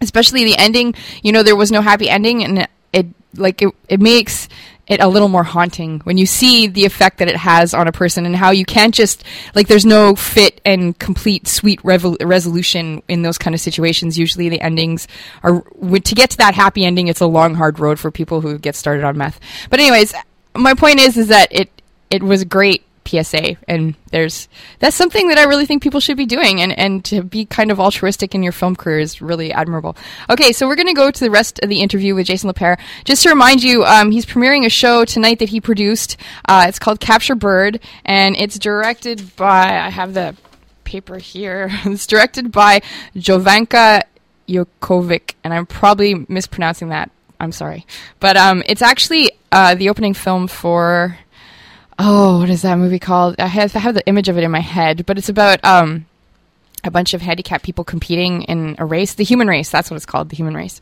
[0.00, 4.00] especially the ending, you know, there was no happy ending, and it, like, it, it
[4.00, 4.48] makes,
[4.86, 7.92] it a little more haunting when you see the effect that it has on a
[7.92, 9.24] person and how you can't just
[9.54, 14.18] like there's no fit and complete sweet resolution in those kind of situations.
[14.18, 15.08] Usually the endings
[15.42, 18.58] are to get to that happy ending it's a long hard road for people who
[18.58, 19.40] get started on meth.
[19.70, 20.14] But anyways
[20.54, 21.70] my point is is that it
[22.10, 24.48] it was great PSA and there's
[24.78, 27.70] that's something that I really think people should be doing and and to be kind
[27.70, 29.96] of altruistic in your film career is really admirable.
[30.30, 32.78] Okay, so we're going to go to the rest of the interview with Jason Lapeyre.
[33.04, 36.16] Just to remind you, um, he's premiering a show tonight that he produced.
[36.48, 40.36] Uh, it's called Capture Bird and it's directed by I have the
[40.84, 41.68] paper here.
[41.84, 42.80] it's directed by
[43.16, 44.02] Jovanka
[44.48, 47.10] Jokovic and I'm probably mispronouncing that.
[47.40, 47.86] I'm sorry.
[48.20, 51.18] But um, it's actually uh, the opening film for
[51.98, 53.36] oh, what is that movie called?
[53.38, 56.06] I have I have the image of it in my head, but it's about um
[56.86, 59.70] a bunch of handicapped people competing in a race, the human race.
[59.70, 60.80] That's what it's called, the human race.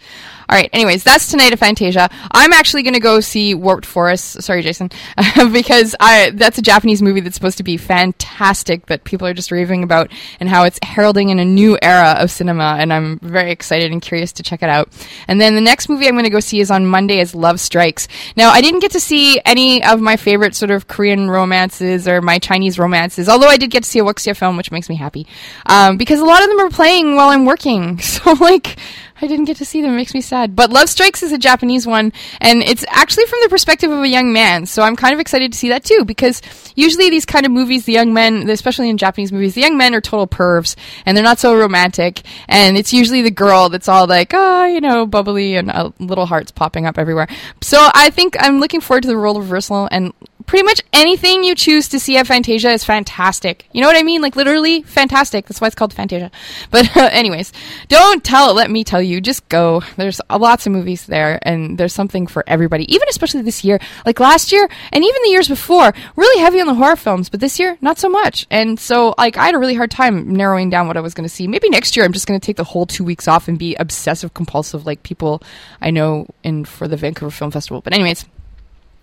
[0.48, 0.68] All right.
[0.72, 2.10] Anyways, that's tonight at Fantasia.
[2.30, 4.42] I'm actually going to go see Warped Forest.
[4.42, 4.90] Sorry, Jason,
[5.52, 9.50] because I that's a Japanese movie that's supposed to be fantastic that people are just
[9.50, 12.76] raving about and how it's heralding in a new era of cinema.
[12.78, 14.88] And I'm very excited and curious to check it out.
[15.28, 17.60] And then the next movie I'm going to go see is on Monday is Love
[17.60, 18.08] Strikes.
[18.36, 22.20] Now, I didn't get to see any of my favorite sort of Korean romances or
[22.20, 24.96] my Chinese romances, although I did get to see a wuxia film, which makes me
[24.96, 25.26] happy.
[25.66, 28.00] Um, because a lot of them are playing while I'm working.
[28.22, 28.78] So like
[29.22, 29.92] I didn't get to see them.
[29.92, 30.56] It makes me sad.
[30.56, 34.08] But Love Strikes is a Japanese one, and it's actually from the perspective of a
[34.08, 34.66] young man.
[34.66, 36.42] So I'm kind of excited to see that too, because
[36.74, 39.94] usually these kind of movies, the young men, especially in Japanese movies, the young men
[39.94, 40.74] are total pervs,
[41.06, 42.22] and they're not so romantic.
[42.48, 45.90] And it's usually the girl that's all like, ah, oh, you know, bubbly and uh,
[46.00, 47.28] little hearts popping up everywhere.
[47.60, 50.12] So I think I'm looking forward to the role reversal and
[50.46, 53.66] pretty much anything you choose to see at Fantasia is fantastic.
[53.72, 54.22] You know what I mean?
[54.22, 55.46] Like literally fantastic.
[55.46, 56.30] That's why it's called Fantasia.
[56.70, 57.52] But uh, anyways,
[57.88, 58.50] don't tell.
[58.50, 58.54] it.
[58.54, 59.20] Let me tell you.
[59.20, 59.82] Just go.
[59.96, 62.92] There's lots of movies there, and there's something for everybody.
[62.92, 66.66] Even especially this year, like last year, and even the years before, really heavy on
[66.66, 67.28] the horror films.
[67.28, 68.46] But this year, not so much.
[68.50, 71.28] And so, like, I had a really hard time narrowing down what I was going
[71.28, 71.46] to see.
[71.46, 73.74] Maybe next year, I'm just going to take the whole two weeks off and be
[73.76, 75.42] obsessive compulsive, like people
[75.80, 77.80] I know in for the Vancouver Film Festival.
[77.80, 78.24] But anyways.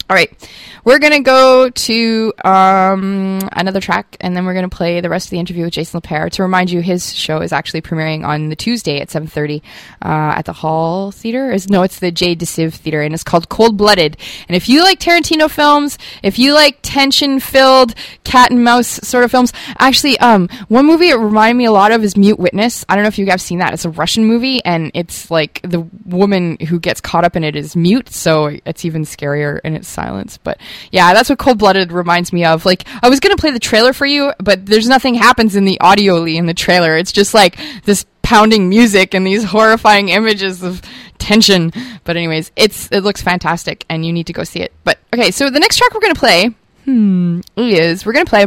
[0.10, 0.50] All right,
[0.86, 5.30] we're gonna go to um, another track, and then we're gonna play the rest of
[5.30, 6.32] the interview with Jason Lapeyre.
[6.32, 9.62] To remind you, his show is actually premiering on the Tuesday at seven thirty
[10.04, 11.52] uh, at the Hall Theater.
[11.52, 14.18] Is no, it's the Jay DeSève Theater, and it's called Cold Blooded.
[14.48, 17.94] And if you like Tarantino films, if you like tension-filled
[18.24, 21.92] cat and mouse sort of films, actually, um, one movie it reminded me a lot
[21.92, 22.84] of is Mute Witness.
[22.90, 23.74] I don't know if you guys have seen that.
[23.74, 27.56] It's a Russian movie, and it's like the woman who gets caught up in it
[27.56, 30.38] is mute, so it's even scarier in its silence.
[30.38, 30.60] But
[30.92, 32.66] yeah, that's what Cold Blooded reminds me of.
[32.66, 35.78] Like I was gonna play the trailer for you, but there's nothing happens in the
[35.82, 36.98] audioly in the trailer.
[36.98, 40.82] It's just like this pounding music and these horrifying images of
[41.18, 41.72] tension.
[42.04, 44.74] But anyways, it's it looks fantastic and you need to go see it.
[44.84, 48.46] But okay, so the next track we're gonna play hmm, is we're gonna play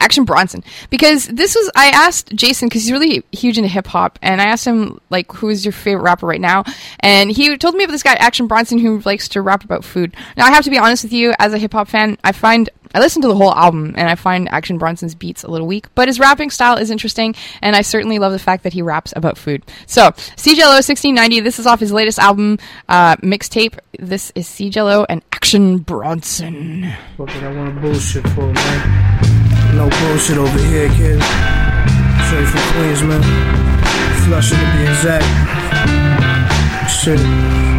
[0.00, 4.18] Action Bronson because this was I asked Jason because he's really huge into hip hop
[4.22, 6.64] and I asked him like who is your favorite rapper right now
[7.00, 10.14] and he told me about this guy Action Bronson who likes to rap about food.
[10.36, 12.70] Now I have to be honest with you as a hip hop fan I find
[12.92, 15.86] I listened to the whole album and I find Action Bronson's beats a little weak,
[15.94, 19.12] but his rapping style is interesting, and I certainly love the fact that he raps
[19.14, 19.62] about food.
[19.86, 23.78] So, CJLO 1690, this is off his latest album, uh, mixtape.
[23.98, 26.92] This is CJLO and Action Bronson.
[27.16, 29.29] What did I want to bullshit for, man?
[29.74, 31.20] No bullshit over here, kid.
[32.26, 33.22] Straight from Queens, man.
[34.24, 35.24] Flushing to be exact.
[36.90, 37.69] Shit.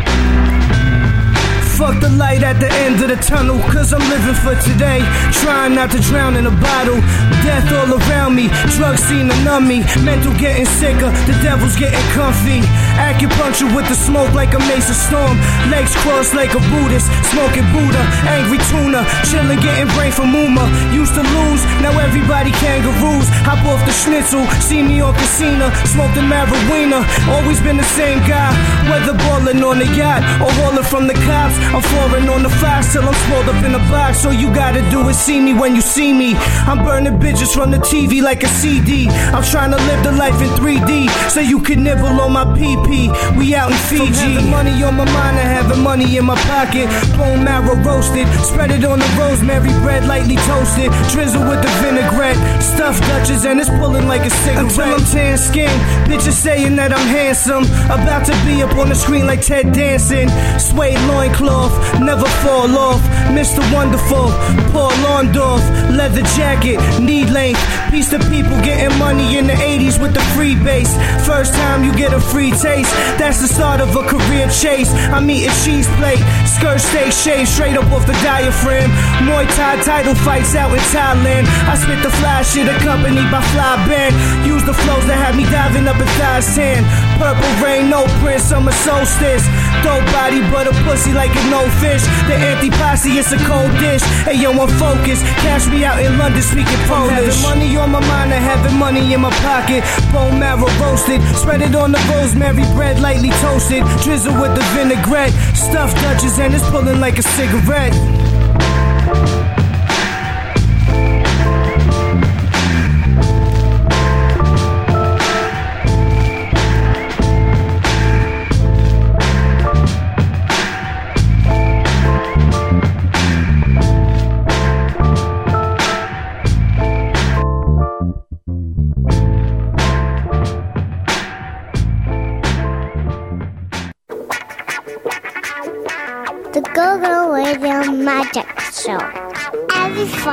[1.82, 5.01] Fuck the light at the end of the tunnel, cause I'm living for today.
[5.41, 7.01] Trying not to drown in a bottle.
[7.41, 9.82] Death all around me, drugs seem to numb me.
[10.05, 12.61] Mental getting sicker, the devil's getting comfy.
[13.01, 15.34] Acupuncture with the smoke like a Mesa storm.
[15.73, 18.03] Legs crossed like a Buddhist, smoking Buddha.
[18.29, 20.69] Angry tuna, chilling, getting brain from Uma.
[20.93, 23.25] Used to lose, now everybody kangaroos.
[23.49, 27.01] Hop off the schnitzel, see me on casino, smoke the marijuana.
[27.34, 28.53] Always been the same guy,
[28.86, 31.57] whether ballin' on the yacht or hauling from the cops.
[31.72, 34.26] I'm foreign on the fast till I'm swelled up in a box.
[34.26, 36.36] All you gotta do is see me when you see me.
[36.67, 39.07] I'm burning bitches from the TV like a CD.
[39.07, 43.07] I'm trying to live the life in 3D so you can nibble on my PP.
[43.38, 44.03] We out in Fiji.
[44.03, 46.91] From having money on my mind to having money in my pocket.
[47.17, 50.91] Bone marrow roasted, spread it on the rosemary bread, lightly toasted.
[51.11, 54.65] Drizzle with the vinaigrette, stuffed Dutchess and it's pulling like a cigarette.
[54.65, 55.72] Until I'm tan skin,
[56.03, 57.63] bitches saying that I'm handsome.
[57.86, 60.28] About to be up on the screen like Ted Danson.
[60.59, 63.01] Suede loincloth off, never fall off.
[63.38, 63.62] Mr.
[63.74, 64.28] Wonderful,
[64.74, 65.64] Paul Orndorff,
[65.95, 67.62] leather jacket, knee length.
[67.91, 70.91] Piece to people getting money in the 80s with the free base.
[71.26, 74.91] First time you get a free taste, that's the start of a career chase.
[75.14, 78.89] I'm eating cheese plate, skirt stay shaved straight up off the diaphragm.
[79.28, 81.45] Muay Thai title fights out in Thailand.
[81.70, 84.14] I spit the fly shit accompanied by fly band.
[84.45, 86.84] Use the flows that have me diving up in thighs tan.
[87.20, 89.45] Purple rain, no prince, summer solstice.
[89.84, 92.03] Dope body, but a pussy like a no fish.
[92.28, 94.03] The anti posse, it's a cold dish.
[94.28, 95.24] Hey yo, I'm focused.
[95.43, 97.39] Cash me out in London speaking Polish.
[97.39, 99.84] Having money on my mind, I having money in my pocket.
[100.11, 101.22] Bone marrow roasted.
[101.36, 103.84] Spread it on the rosemary bread, lightly toasted.
[104.03, 105.34] Drizzle with the vinaigrette.
[105.55, 107.95] Stuffed Dutchess and it's pulling like a cigarette.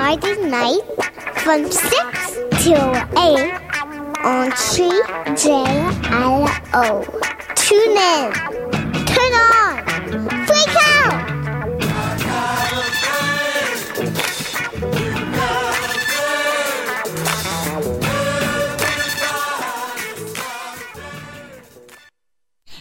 [0.08, 0.80] Friday night
[1.34, 1.92] from 6
[2.64, 3.52] till 8
[4.24, 4.88] on CJLO.
[7.54, 8.32] Tune in.
[9.04, 9.57] Turn on.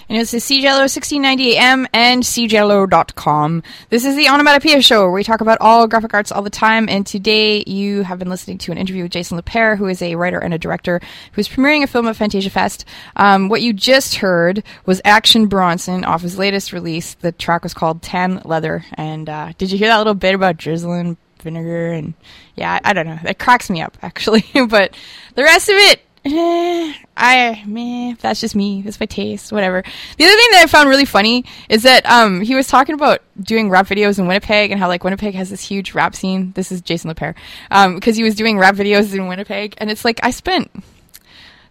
[0.09, 3.61] And it's the CJLO 1690 AM and CJLO.com.
[3.89, 6.87] This is the Onomatopoeia Show where we talk about all graphic arts all the time.
[6.87, 10.15] And today you have been listening to an interview with Jason Lapeyre, who is a
[10.15, 11.01] writer and a director
[11.33, 12.85] who's premiering a film at Fantasia Fest.
[13.17, 17.15] Um, what you just heard was Action Bronson off his latest release.
[17.15, 18.85] The track was called Tan Leather.
[18.93, 21.91] And uh, did you hear that little bit about drizzling vinegar?
[21.91, 22.13] And
[22.55, 23.19] yeah, I, I don't know.
[23.23, 24.45] That cracks me up, actually.
[24.69, 24.95] but
[25.35, 28.81] the rest of it, Eh, I meh, that's just me.
[28.81, 29.53] That's my taste.
[29.53, 29.81] Whatever.
[29.81, 33.21] The other thing that I found really funny is that um he was talking about
[33.39, 36.51] doing rap videos in Winnipeg and how like Winnipeg has this huge rap scene.
[36.51, 37.35] This is Jason Lapeyre.
[37.71, 40.69] Um because he was doing rap videos in Winnipeg and it's like I spent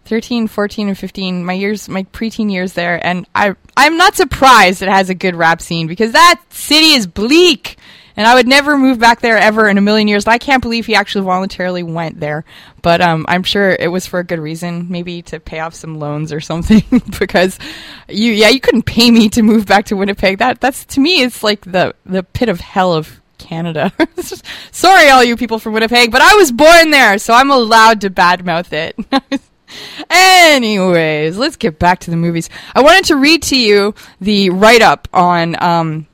[0.05, 4.81] 13, 14 and 15 my years my preteen years there and I I'm not surprised
[4.81, 7.76] it has a good rap scene because that city is bleak.
[8.17, 10.25] And I would never move back there ever in a million years.
[10.25, 12.45] I can't believe he actually voluntarily went there.
[12.81, 15.99] But um, I'm sure it was for a good reason, maybe to pay off some
[15.99, 16.83] loans or something.
[17.19, 17.59] because
[18.09, 20.39] you, yeah, you couldn't pay me to move back to Winnipeg.
[20.39, 23.93] That that's to me, it's like the the pit of hell of Canada.
[24.71, 28.09] Sorry, all you people from Winnipeg, but I was born there, so I'm allowed to
[28.09, 29.41] badmouth it.
[30.09, 32.49] Anyways, let's get back to the movies.
[32.73, 35.61] I wanted to read to you the write up on.
[35.61, 36.07] Um,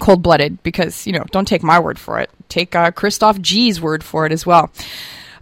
[0.00, 2.30] cold blooded because, you know, don't take my word for it.
[2.48, 4.70] Take uh, Christoph G's word for it as well.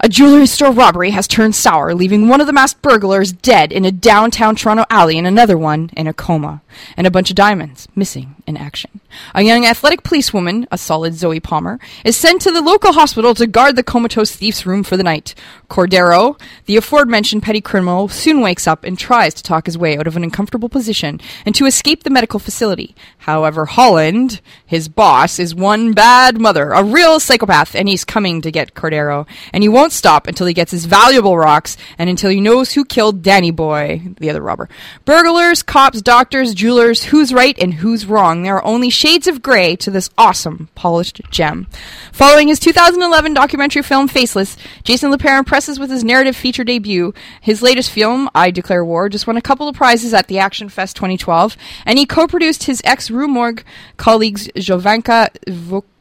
[0.05, 3.87] A jewelry store robbery has turned sour, leaving one of the masked burglars dead in
[3.87, 6.61] a downtown Toronto alley and another one in a coma,
[6.95, 9.01] and a bunch of diamonds missing in action.
[9.35, 13.47] A young athletic policewoman, a solid Zoe Palmer, is sent to the local hospital to
[13.47, 15.35] guard the comatose thief's room for the night.
[15.71, 20.07] Cordero, the aforementioned petty criminal, soon wakes up and tries to talk his way out
[20.07, 22.95] of an uncomfortable position and to escape the medical facility.
[23.19, 28.51] However, Holland, his boss, is one bad mother, a real psychopath, and he's coming to
[28.51, 29.27] get Cordero.
[29.53, 32.85] And he won't stop until he gets his valuable rocks and until he knows who
[32.85, 34.69] killed Danny Boy, the other robber.
[35.05, 38.43] Burglars, cops, doctors, jewelers, who's right and who's wrong.
[38.43, 41.67] There are only shades of gray to this awesome, polished gem.
[42.13, 47.15] Following his 2011 documentary film Faceless, Jason Lapeyre impresses with his narrative feature debut.
[47.41, 50.69] His latest film, I Declare War, just won a couple of prizes at the Action
[50.69, 53.65] Fest 2012, and he co-produced his ex-Rue Morgue
[53.97, 55.29] colleagues Jovanka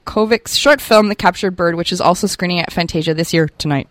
[0.06, 3.88] Vuckovic's short film The Captured Bird, which is also screening at Fantasia this year tonight.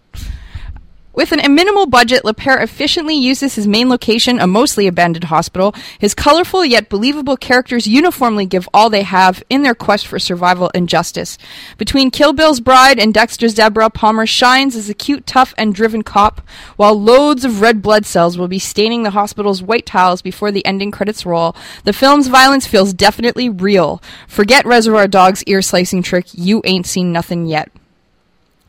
[1.15, 5.75] With an, a minimal budget, Lapeyre efficiently uses his main location, a mostly abandoned hospital.
[5.99, 10.71] His colorful yet believable characters uniformly give all they have in their quest for survival
[10.75, 11.37] and justice.
[11.77, 16.03] Between Kill Bill's bride and Dexter's Deborah, Palmer shines as a cute, tough, and driven
[16.03, 16.41] cop,
[16.77, 20.65] while loads of red blood cells will be staining the hospital's white tiles before the
[20.65, 21.55] ending credits roll.
[21.85, 24.03] The film's violence feels definitely real.
[24.27, 27.71] Forget Reservoir Dogs' ear slicing trick, you ain't seen nothing yet.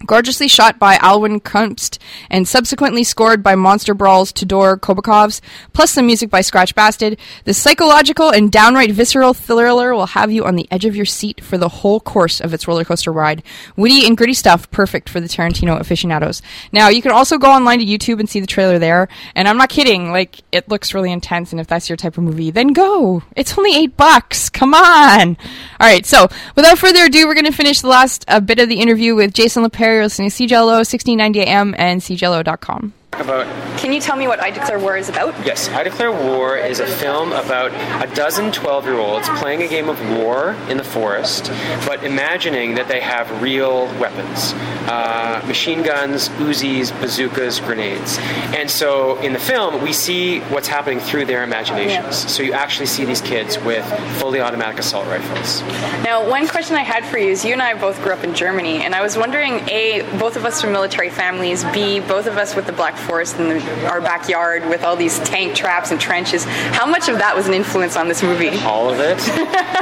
[0.06, 1.98] Gorgeously shot by Alwyn Kunst
[2.30, 5.40] and subsequently scored by Monster Brawl's Todor Kobakovs,
[5.72, 10.44] plus some music by Scratch Bastid, the psychological and downright visceral thriller will have you
[10.44, 13.44] on the edge of your seat for the whole course of its roller coaster ride.
[13.78, 16.42] Witty and gritty stuff, perfect for the Tarantino aficionados.
[16.74, 19.58] Now, you can also go online to YouTube and see the trailer there, and I'm
[19.58, 22.74] not kidding, like, it looks really intense, and if that's your type of movie, then
[22.74, 23.24] go!
[23.36, 24.50] It's only eight bucks!
[24.50, 25.38] Come on!
[25.80, 29.16] Alright, so, without further ado, we're gonna finish the last uh, bit of the interview
[29.16, 32.94] with Jason Lapeyre, you're listening to CJLO, 1690 AM, and CJLO.com.
[33.20, 33.46] About
[33.78, 35.34] Can you tell me what I Declare War is about?
[35.46, 37.72] Yes, I Declare War is a film about
[38.04, 41.52] a dozen 12 year olds playing a game of war in the forest,
[41.86, 44.54] but imagining that they have real weapons
[44.88, 48.18] uh, machine guns, Uzis, bazookas, grenades.
[48.56, 52.32] And so in the film, we see what's happening through their imaginations.
[52.32, 53.86] So you actually see these kids with
[54.20, 55.62] fully automatic assault rifles.
[56.04, 58.34] Now, one question I had for you is you and I both grew up in
[58.34, 62.38] Germany, and I was wondering A, both of us from military families, B, both of
[62.38, 66.00] us with the Black Forest in the, our backyard with all these tank traps and
[66.00, 66.46] trenches.
[66.46, 68.50] How much of that was an influence on this movie?
[68.64, 69.18] All of it.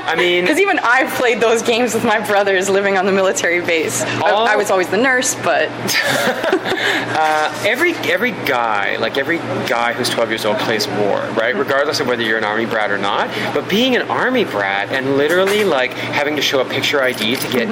[0.06, 3.62] I mean, Because even I've played those games with my brothers living on the military
[3.62, 4.02] base.
[4.02, 5.70] I, All- I was always the nurse, but
[6.44, 11.56] uh, every every guy, like every guy who's 12 years old, plays war, right?
[11.56, 13.28] Regardless of whether you're an army brat or not.
[13.54, 17.52] But being an army brat and literally like having to show a picture ID to
[17.52, 17.68] get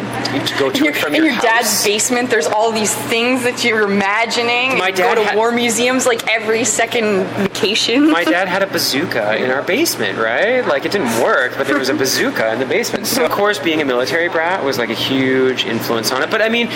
[0.48, 3.44] to go to and from your, in your, your dad's basement, there's all these things
[3.44, 4.78] that you're imagining.
[4.78, 8.12] My dad had- war museums like every second vacation.
[8.12, 10.66] My dad had a bazooka in our basement, right?
[10.68, 13.08] Like it didn't work, but there was a bazooka in the basement.
[13.08, 16.30] So of course, being a military brat was like a huge influence on it.
[16.30, 16.68] But I mean,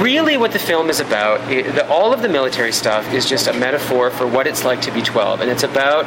[0.00, 3.46] really, what the film is about, it, the, all of the military stuff is just
[3.46, 6.06] a metaphor for what it's like to be 12, and it's about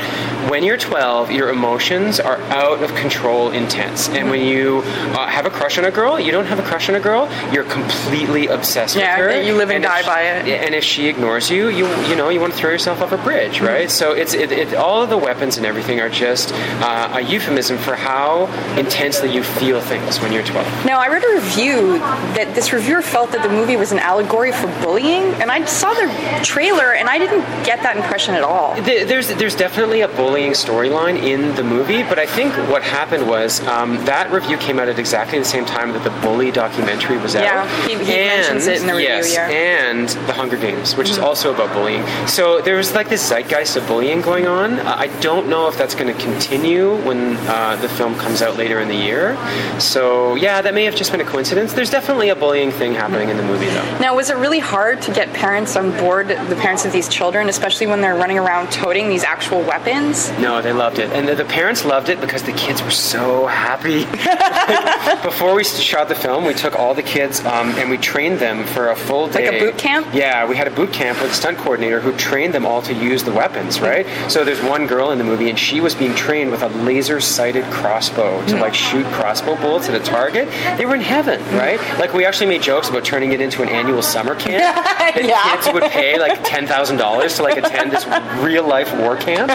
[0.49, 4.81] when you're 12, your emotions are out of control, intense, and when you
[5.13, 7.29] uh, have a crush on a girl, you don't have a crush on a girl,
[7.53, 9.31] you're completely obsessed Yeah, with her.
[9.41, 10.47] Yeah, you live and if die she- by it.
[10.65, 13.17] and if she ignores you, you you know you want to throw yourself off a
[13.17, 13.89] bridge, right?
[13.89, 16.51] So it's it, it, all of the weapons and everything are just
[16.81, 18.45] uh, a euphemism for how
[18.77, 20.85] intensely you feel things when you're 12.
[20.85, 21.99] Now, I read a review
[22.37, 25.93] that this reviewer felt that the movie was an allegory for bullying, and I saw
[25.93, 26.07] the
[26.43, 28.75] trailer and I didn't get that impression at all.
[28.75, 33.27] Th- There's there's definitely a bullying storyline in the movie, but I think what happened
[33.27, 37.17] was um, that review came out at exactly the same time that the Bully documentary
[37.17, 37.43] was out.
[37.43, 39.49] Yeah, he- he and, mentions it in the review, yes, yeah.
[39.49, 41.23] and the Hunger Games, which is Mhm.
[41.23, 42.05] also about bullying.
[42.27, 44.79] So there was like this zeitgeist of bullying going on.
[44.79, 48.57] Uh, I don't know if that's going to continue when uh, the film comes out
[48.57, 49.37] later in the year.
[49.79, 51.73] So yeah, that may have just been a coincidence.
[51.73, 53.99] There's definitely a bullying thing happening in the movie though.
[53.99, 57.49] Now, was it really hard to get parents on board, the parents of these children,
[57.49, 60.31] especially when they're running around toting these actual weapons?
[60.39, 63.47] No, they loved it, and the, the parents loved it because the kids were so
[63.47, 64.05] happy.
[65.23, 68.65] Before we shot the film, we took all the kids um, and we trained them
[68.65, 69.45] for a full day.
[69.45, 70.07] Like a boot camp?
[70.13, 73.23] Yeah, we had a boot camp with stunt coordinator who trained them all to use
[73.23, 73.79] the weapons.
[73.79, 74.07] Right.
[74.31, 77.65] So there's one girl in the movie, and she was being trained with a laser-sighted
[77.65, 78.47] crossbow Hmm.
[78.47, 80.47] to like shoot crossbow bullets at a target.
[80.79, 81.79] They were in heaven, right?
[81.99, 84.75] Like we actually made jokes about turning it into an annual summer camp.
[85.15, 85.43] and Yeah.
[85.55, 88.05] kids would pay like ten thousand dollars to like attend this
[88.43, 89.51] real-life war camp.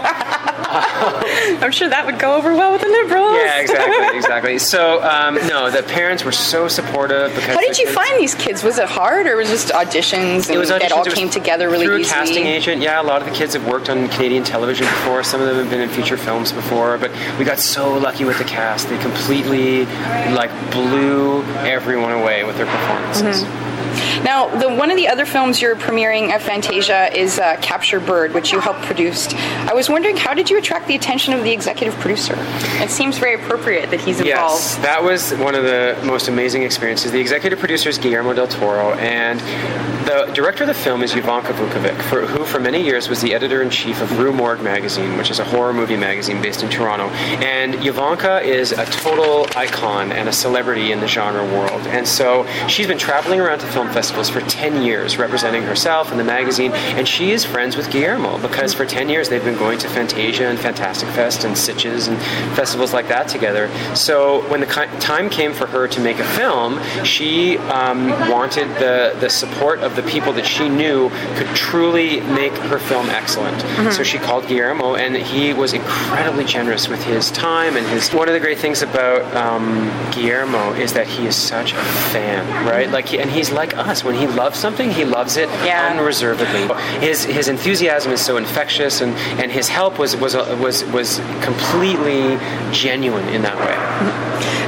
[1.62, 3.34] I'm sure that would go over well with the liberals.
[3.36, 4.58] Yeah, exactly, exactly.
[4.58, 7.54] So, um, no, the parents were so supportive because.
[7.54, 8.62] How did you kids- find these kids?
[8.62, 10.48] Was it hard, or was it just auditions?
[10.52, 10.90] It was it auditions.
[10.92, 12.20] all It was came together really through easily.
[12.20, 12.82] a casting agent.
[12.82, 15.22] Yeah, a lot of the kids have worked on Canadian television before.
[15.24, 16.98] Some of them have been in feature films before.
[16.98, 18.88] But we got so lucky with the cast.
[18.88, 19.86] They completely
[20.34, 23.42] like blew everyone away with their performances.
[23.44, 23.69] Mm-hmm.
[24.24, 28.34] Now, the, one of the other films you're premiering at Fantasia is uh, Capture Bird,
[28.34, 29.32] which you helped produce.
[29.34, 32.34] I was wondering, how did you attract the attention of the executive producer?
[32.82, 34.62] It seems very appropriate that he's involved.
[34.62, 37.12] Yes, that was one of the most amazing experiences.
[37.12, 39.40] The executive producer is Guillermo del Toro, and
[40.06, 43.32] the director of the film is Jovanka Vuckovic, for, who for many years was the
[43.34, 46.68] editor in chief of Rue Morgue magazine, which is a horror movie magazine based in
[46.68, 47.08] Toronto.
[47.42, 51.86] And Jovanka is a total icon and a celebrity in the genre world.
[51.86, 56.18] And so she's been traveling around to film festivals for 10 years, representing herself and
[56.18, 56.72] the magazine.
[56.72, 60.46] And she is friends with Guillermo because for 10 years they've been going to Fantasia
[60.46, 62.18] and Fantastic Fest and Sitges and
[62.56, 63.68] festivals like that together.
[63.94, 69.16] So when the time came for her to make a film, she um, wanted the,
[69.20, 73.56] the support of the people that she knew could truly make her film excellent.
[73.58, 73.92] Mhm.
[73.92, 78.12] So she called Guillermo, and he was incredibly generous with his time and his.
[78.12, 81.76] One of the great things about um, Guillermo is that he is such a
[82.12, 82.90] fan, right?
[82.90, 83.99] Like, he, and he's like us.
[84.04, 85.48] When he loves something, he loves it
[85.90, 86.68] unreservedly.
[87.00, 92.38] His his enthusiasm is so infectious, and, and his help was was was was completely
[92.72, 93.76] genuine in that way.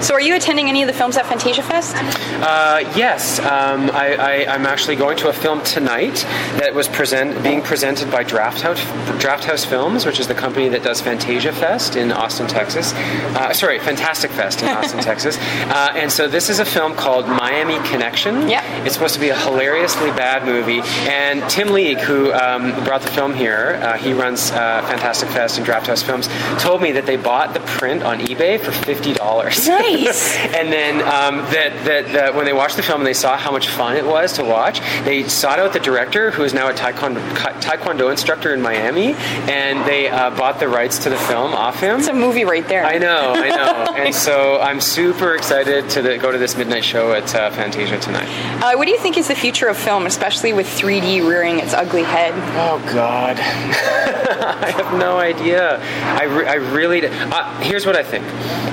[0.03, 1.95] So, are you attending any of the films at Fantasia Fest?
[2.43, 6.17] Uh, yes, um, I, I, I'm actually going to a film tonight
[6.59, 8.83] that was present being presented by Draft House,
[9.21, 12.93] Draft House Films, which is the company that does Fantasia Fest in Austin, Texas.
[12.95, 15.39] Uh, sorry, Fantastic Fest in Austin, Texas.
[15.39, 18.49] Uh, and so this is a film called Miami Connection.
[18.49, 18.65] Yeah.
[18.85, 20.81] It's supposed to be a hilariously bad movie.
[21.09, 25.59] And Tim League, who um, brought the film here, uh, he runs uh, Fantastic Fest
[25.59, 26.29] and Draft House Films,
[26.59, 29.69] told me that they bought the print on eBay for fifty dollars.
[29.69, 29.92] Nice.
[30.57, 33.51] and then um, that, that that when they watched the film and they saw how
[33.51, 36.73] much fun it was to watch, they sought out the director, who is now a
[36.73, 37.21] taekwondo,
[37.61, 39.15] taekwondo instructor in Miami,
[39.49, 41.99] and they uh, bought the rights to the film off him.
[41.99, 42.85] It's a movie right there.
[42.85, 43.95] I know, I know.
[43.97, 47.99] and so I'm super excited to the, go to this midnight show at uh, Fantasia
[47.99, 48.29] tonight.
[48.63, 51.75] Uh, what do you think is the future of film, especially with 3D rearing its
[51.75, 52.33] ugly head?
[52.57, 55.79] Oh God, I have no idea.
[55.81, 57.07] I, re- I really.
[57.07, 58.25] Uh, here's what I think: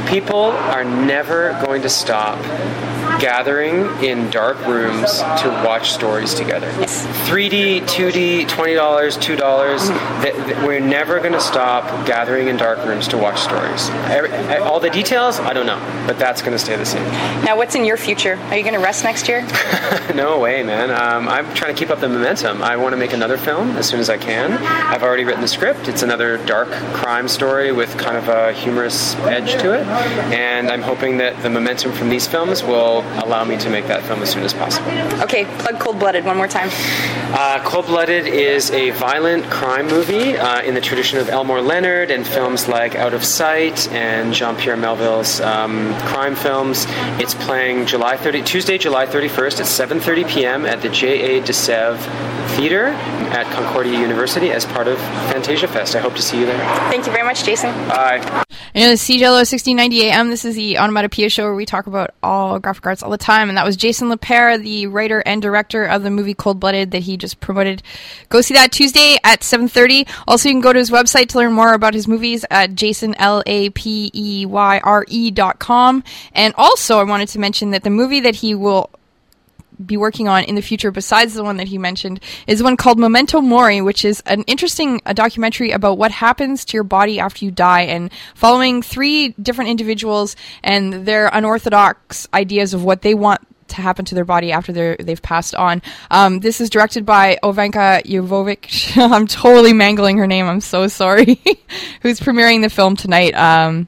[0.09, 2.37] people are never going to stop
[3.19, 6.67] gathering in dark rooms to watch stories together.
[7.27, 9.87] 3D, 2D, twenty dollars, two dollars.
[10.21, 13.89] Th- th- We're never going to stop gathering in dark rooms to watch stories.
[14.09, 17.03] Every, all the details, I don't know, but that's going to stay the same.
[17.43, 18.35] Now, what's in your future?
[18.35, 19.41] Are you going to rest next year?
[20.15, 20.89] no way, man.
[20.91, 22.61] Um, I'm trying to keep up the momentum.
[22.63, 24.53] I want to make another film as soon as I can.
[24.53, 25.87] I've already written the script.
[25.87, 29.85] It's another dark crime story with kind of a humorous edge to it.
[30.33, 34.03] And I'm hoping that the momentum from these films will allow me to make that
[34.03, 34.89] film as soon as possible.
[35.21, 36.69] Okay, plug Cold Blooded one more time.
[37.33, 42.11] Uh, Cold Blooded is a violent crime movie uh, in the tradition of Elmore Leonard
[42.11, 46.85] and films like Out of Sight and Jean Pierre Melville's um, crime films.
[47.19, 50.65] It's playing July 30, Tuesday, July 31st at 7:30 p.m.
[50.65, 51.41] at the J.A.
[51.41, 51.99] DeSève
[52.55, 52.87] Theater
[53.31, 54.97] at Concordia University as part of
[55.31, 55.95] Fantasia Fest.
[55.95, 56.59] I hope to see you there.
[56.89, 57.71] Thank you very much, Jason.
[57.87, 58.43] Bye.
[58.73, 60.29] You know, the CJLO 1690 AM.
[60.29, 63.49] This is the Onomatopoeia show where we talk about all graphic arts all the time.
[63.49, 67.03] And that was Jason Lapeyre, the writer and director of the movie Cold Blooded that
[67.03, 67.83] he just promoted.
[68.29, 70.07] Go see that Tuesday at 7.30.
[70.27, 73.15] Also, you can go to his website to learn more about his movies at jason,
[73.15, 73.69] L-A-P-E-Y-R-E
[75.09, 76.03] E dot com.
[76.33, 78.89] And also, I wanted to mention that the movie that he will
[79.83, 82.99] be working on in the future, besides the one that he mentioned, is one called
[82.99, 87.45] Memento Mori, which is an interesting uh, documentary about what happens to your body after
[87.45, 93.41] you die, and following three different individuals and their unorthodox ideas of what they want
[93.69, 95.81] to happen to their body after they're, they've passed on.
[96.11, 98.97] Um, this is directed by Ovanka Jovovic.
[99.11, 100.47] I'm totally mangling her name.
[100.47, 101.39] I'm so sorry.
[102.01, 103.33] Who's premiering the film tonight?
[103.35, 103.87] Um,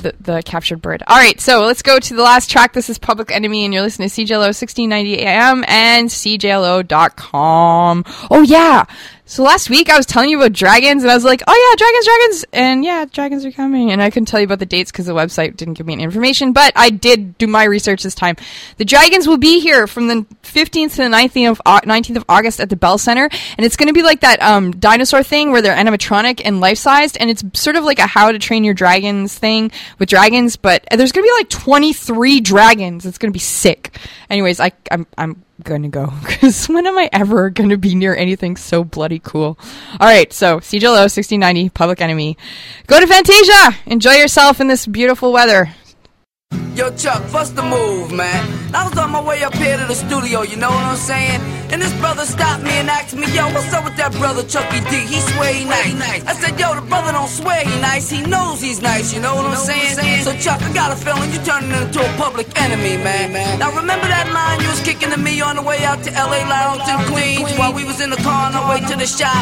[0.00, 1.02] the, the captured bird.
[1.06, 2.72] All right, so let's go to the last track.
[2.72, 8.04] This is Public Enemy, and you're listening to CJLO 1690 AM and CJLO.com.
[8.30, 8.84] Oh, yeah.
[9.30, 11.76] So last week I was telling you about dragons, and I was like, oh, yeah,
[11.78, 12.44] dragons, dragons.
[12.52, 13.92] And yeah, dragons are coming.
[13.92, 16.02] And I couldn't tell you about the dates because the website didn't give me any
[16.02, 18.34] information, but I did do my research this time.
[18.78, 22.58] The dragons will be here from the 15th to the 19th of, 19th of August
[22.58, 25.62] at the Bell Center, and it's going to be like that um, dinosaur thing where
[25.62, 28.74] they're animatronic and life sized, and it's sort of like a How to Train Your
[28.74, 29.70] Dragons thing
[30.00, 33.06] with dragons, but there's going to be like 23 dragons.
[33.06, 33.96] It's going to be sick.
[34.28, 37.94] Anyways, I, I'm, I'm going to go because when am I ever going to be
[37.94, 39.58] near anything so bloody cool?
[39.98, 42.36] All right, so CJLO 1690, Public Enemy.
[42.86, 43.76] Go to Fantasia.
[43.86, 45.74] Enjoy yourself in this beautiful weather.
[46.80, 48.40] Yo, Chuck, what's the move, man?
[48.72, 51.36] I was on my way up here to the studio, you know what I'm saying?
[51.68, 54.80] And this brother stopped me and asked me, yo, what's up with that brother Chucky
[54.88, 55.04] D?
[55.04, 56.24] He swear he nice.
[56.24, 59.36] I said, yo, the brother don't swear he nice, he knows he's nice, you know
[59.36, 60.24] what I'm saying?
[60.24, 63.60] So, Chuck, I got a feeling you turning into a public enemy, man.
[63.60, 66.48] Now, remember that line you was kicking to me on the way out to LA
[66.48, 69.36] Lounge in Queens while we was in the car on our way to the shop?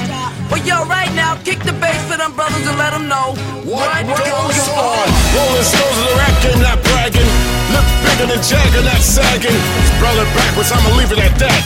[0.50, 4.02] Well, yo, right now, kick the bass for them brothers and let them know what,
[4.26, 5.06] goes on.
[5.38, 7.27] Rolling stones of the rap not bragging.
[7.72, 9.58] Look bigger than Jagger, not sagging.
[9.96, 11.62] Spell backwards, I'ma leave it at that.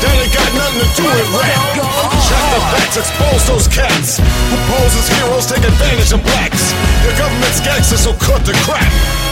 [0.00, 2.09] Ain't got nothing to do with rap.
[2.30, 6.70] Check the facts, expose those cats who pose as heroes, take advantage of blacks.
[7.02, 8.86] Your government's gangsters, so cut the crap.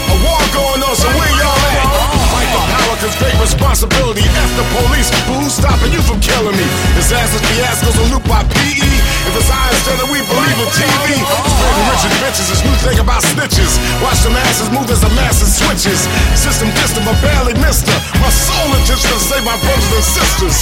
[0.09, 1.85] A war going on, so where y'all at?
[2.33, 4.25] Fight for power, cause great responsibility.
[4.25, 6.67] F the police, who's stopping you from killing me?
[6.99, 8.89] Disasters, fiascos, on loop by PE.
[9.29, 11.07] If it's I instead of we believe in TV.
[11.23, 13.77] Spreading riches, bitches, this new thing about snitches.
[14.03, 16.03] Watch the masses move as the masses switches.
[16.35, 17.99] System him, but barely missed her.
[18.19, 20.57] My soul is to save my brothers and sisters.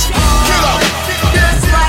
[0.46, 0.82] Get up!
[1.32, 1.87] Just like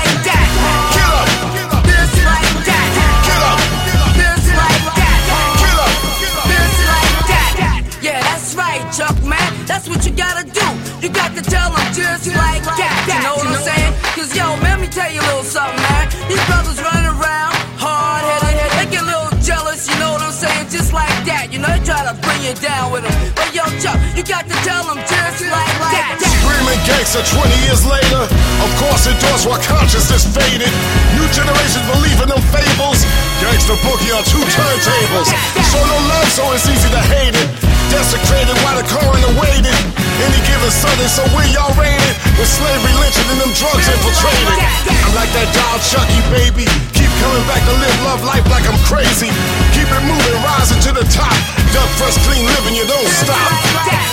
[9.25, 10.67] Man, that's what you gotta do.
[11.01, 12.93] You got to tell them just like that.
[13.09, 13.93] You know what I'm saying?
[14.13, 16.05] Cause yo, let me tell you a little something, man.
[16.29, 20.35] These brothers running around hard headed, they get a little jealous, you know what I'm
[20.35, 20.69] saying?
[20.69, 23.15] Just like that, you know, they try to bring you down with them.
[23.33, 26.19] But yo, Chuck, you got to tell them just like that.
[26.19, 28.27] Screaming gangster 20 years later.
[28.61, 30.69] Of course, it does while consciousness faded.
[31.15, 33.07] New generations believe in them fables.
[33.39, 35.31] Gangster bookie on two turntables.
[35.65, 37.68] Show no love, so it's easy to hate it.
[37.89, 39.73] Desecrated while the coroner waited.
[40.21, 42.13] Any given Sunday, so where y'all rated?
[42.37, 44.61] With slavery lynching and them drugs infiltrated.
[44.93, 46.69] I'm like that dog Chucky, baby.
[46.93, 49.33] Keep coming back to live love life like I'm crazy.
[49.73, 51.33] Keep it moving, rising to the top.
[51.73, 53.49] Duck fresh, clean living, you don't stop.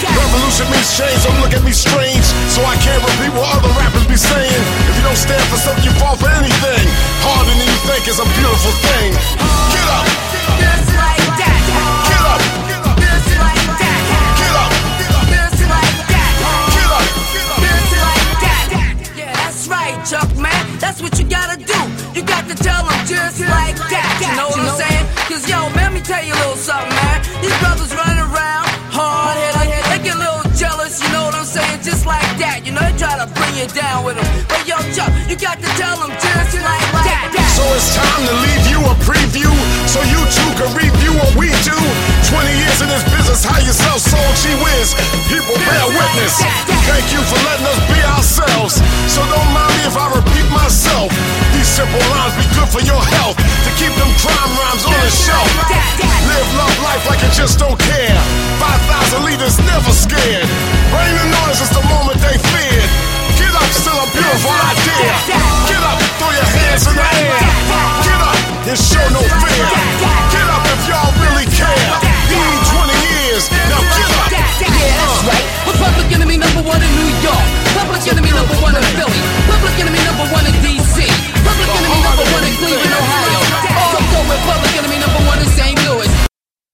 [0.08, 2.24] Revolution means change, don't look at me strange.
[2.48, 4.62] So I can't repeat what other rappers be saying.
[4.88, 6.84] If you don't stand for something, you fall for anything.
[7.20, 9.10] Harder than you think is a beautiful thing.
[9.74, 10.75] Get up!
[20.86, 21.80] That's what you gotta do.
[22.14, 24.06] You got to tell them just like that.
[24.22, 25.06] You know what I'm saying?
[25.26, 27.26] Cause yo, man, let me tell you a little something, man.
[27.42, 31.44] These brothers running around, hard headed, they get a little jealous, you know what I'm
[31.44, 31.82] saying?
[31.82, 32.62] Just like that.
[32.62, 34.30] You know, they try to bring you down with them.
[34.46, 37.45] But yo, Chuck, you got to tell them just like that.
[37.56, 39.48] So it's time to leave you a preview
[39.88, 41.72] so you too can review what we do.
[42.28, 44.92] 20 years in this business, how yourself sold, she whiz.
[45.32, 46.36] People bear witness.
[46.84, 48.76] Thank you for letting us be ourselves.
[49.08, 51.08] So don't mind me if I repeat myself.
[51.56, 55.08] These simple lines be good for your health to keep them crime rhymes on the
[55.08, 55.48] shelf.
[56.28, 58.20] Live love life like you just don't care.
[58.60, 60.44] 5,000 leaders never scared.
[60.92, 63.15] Rain and noise is the moment they feared.
[63.34, 65.10] Get up, still a beautiful idea.
[65.66, 67.34] Get up, throw your hands in the air.
[68.06, 68.38] Get up
[68.70, 69.66] and show no fear.
[70.30, 71.98] Get up if y'all really care.
[72.30, 74.30] Need 20 years, now get up.
[74.30, 75.46] Yeah, that's right.
[75.66, 77.46] Republic enemy number one in New York.
[77.74, 79.20] Public enemy number one in Philly.
[79.50, 81.06] Public enemy number one in D.C.
[81.42, 83.40] Public enemy number one in Cleveland, Ohio.
[83.74, 83.98] Also
[84.30, 85.76] Republic enemy number one in St.
[85.86, 85.95] Louis.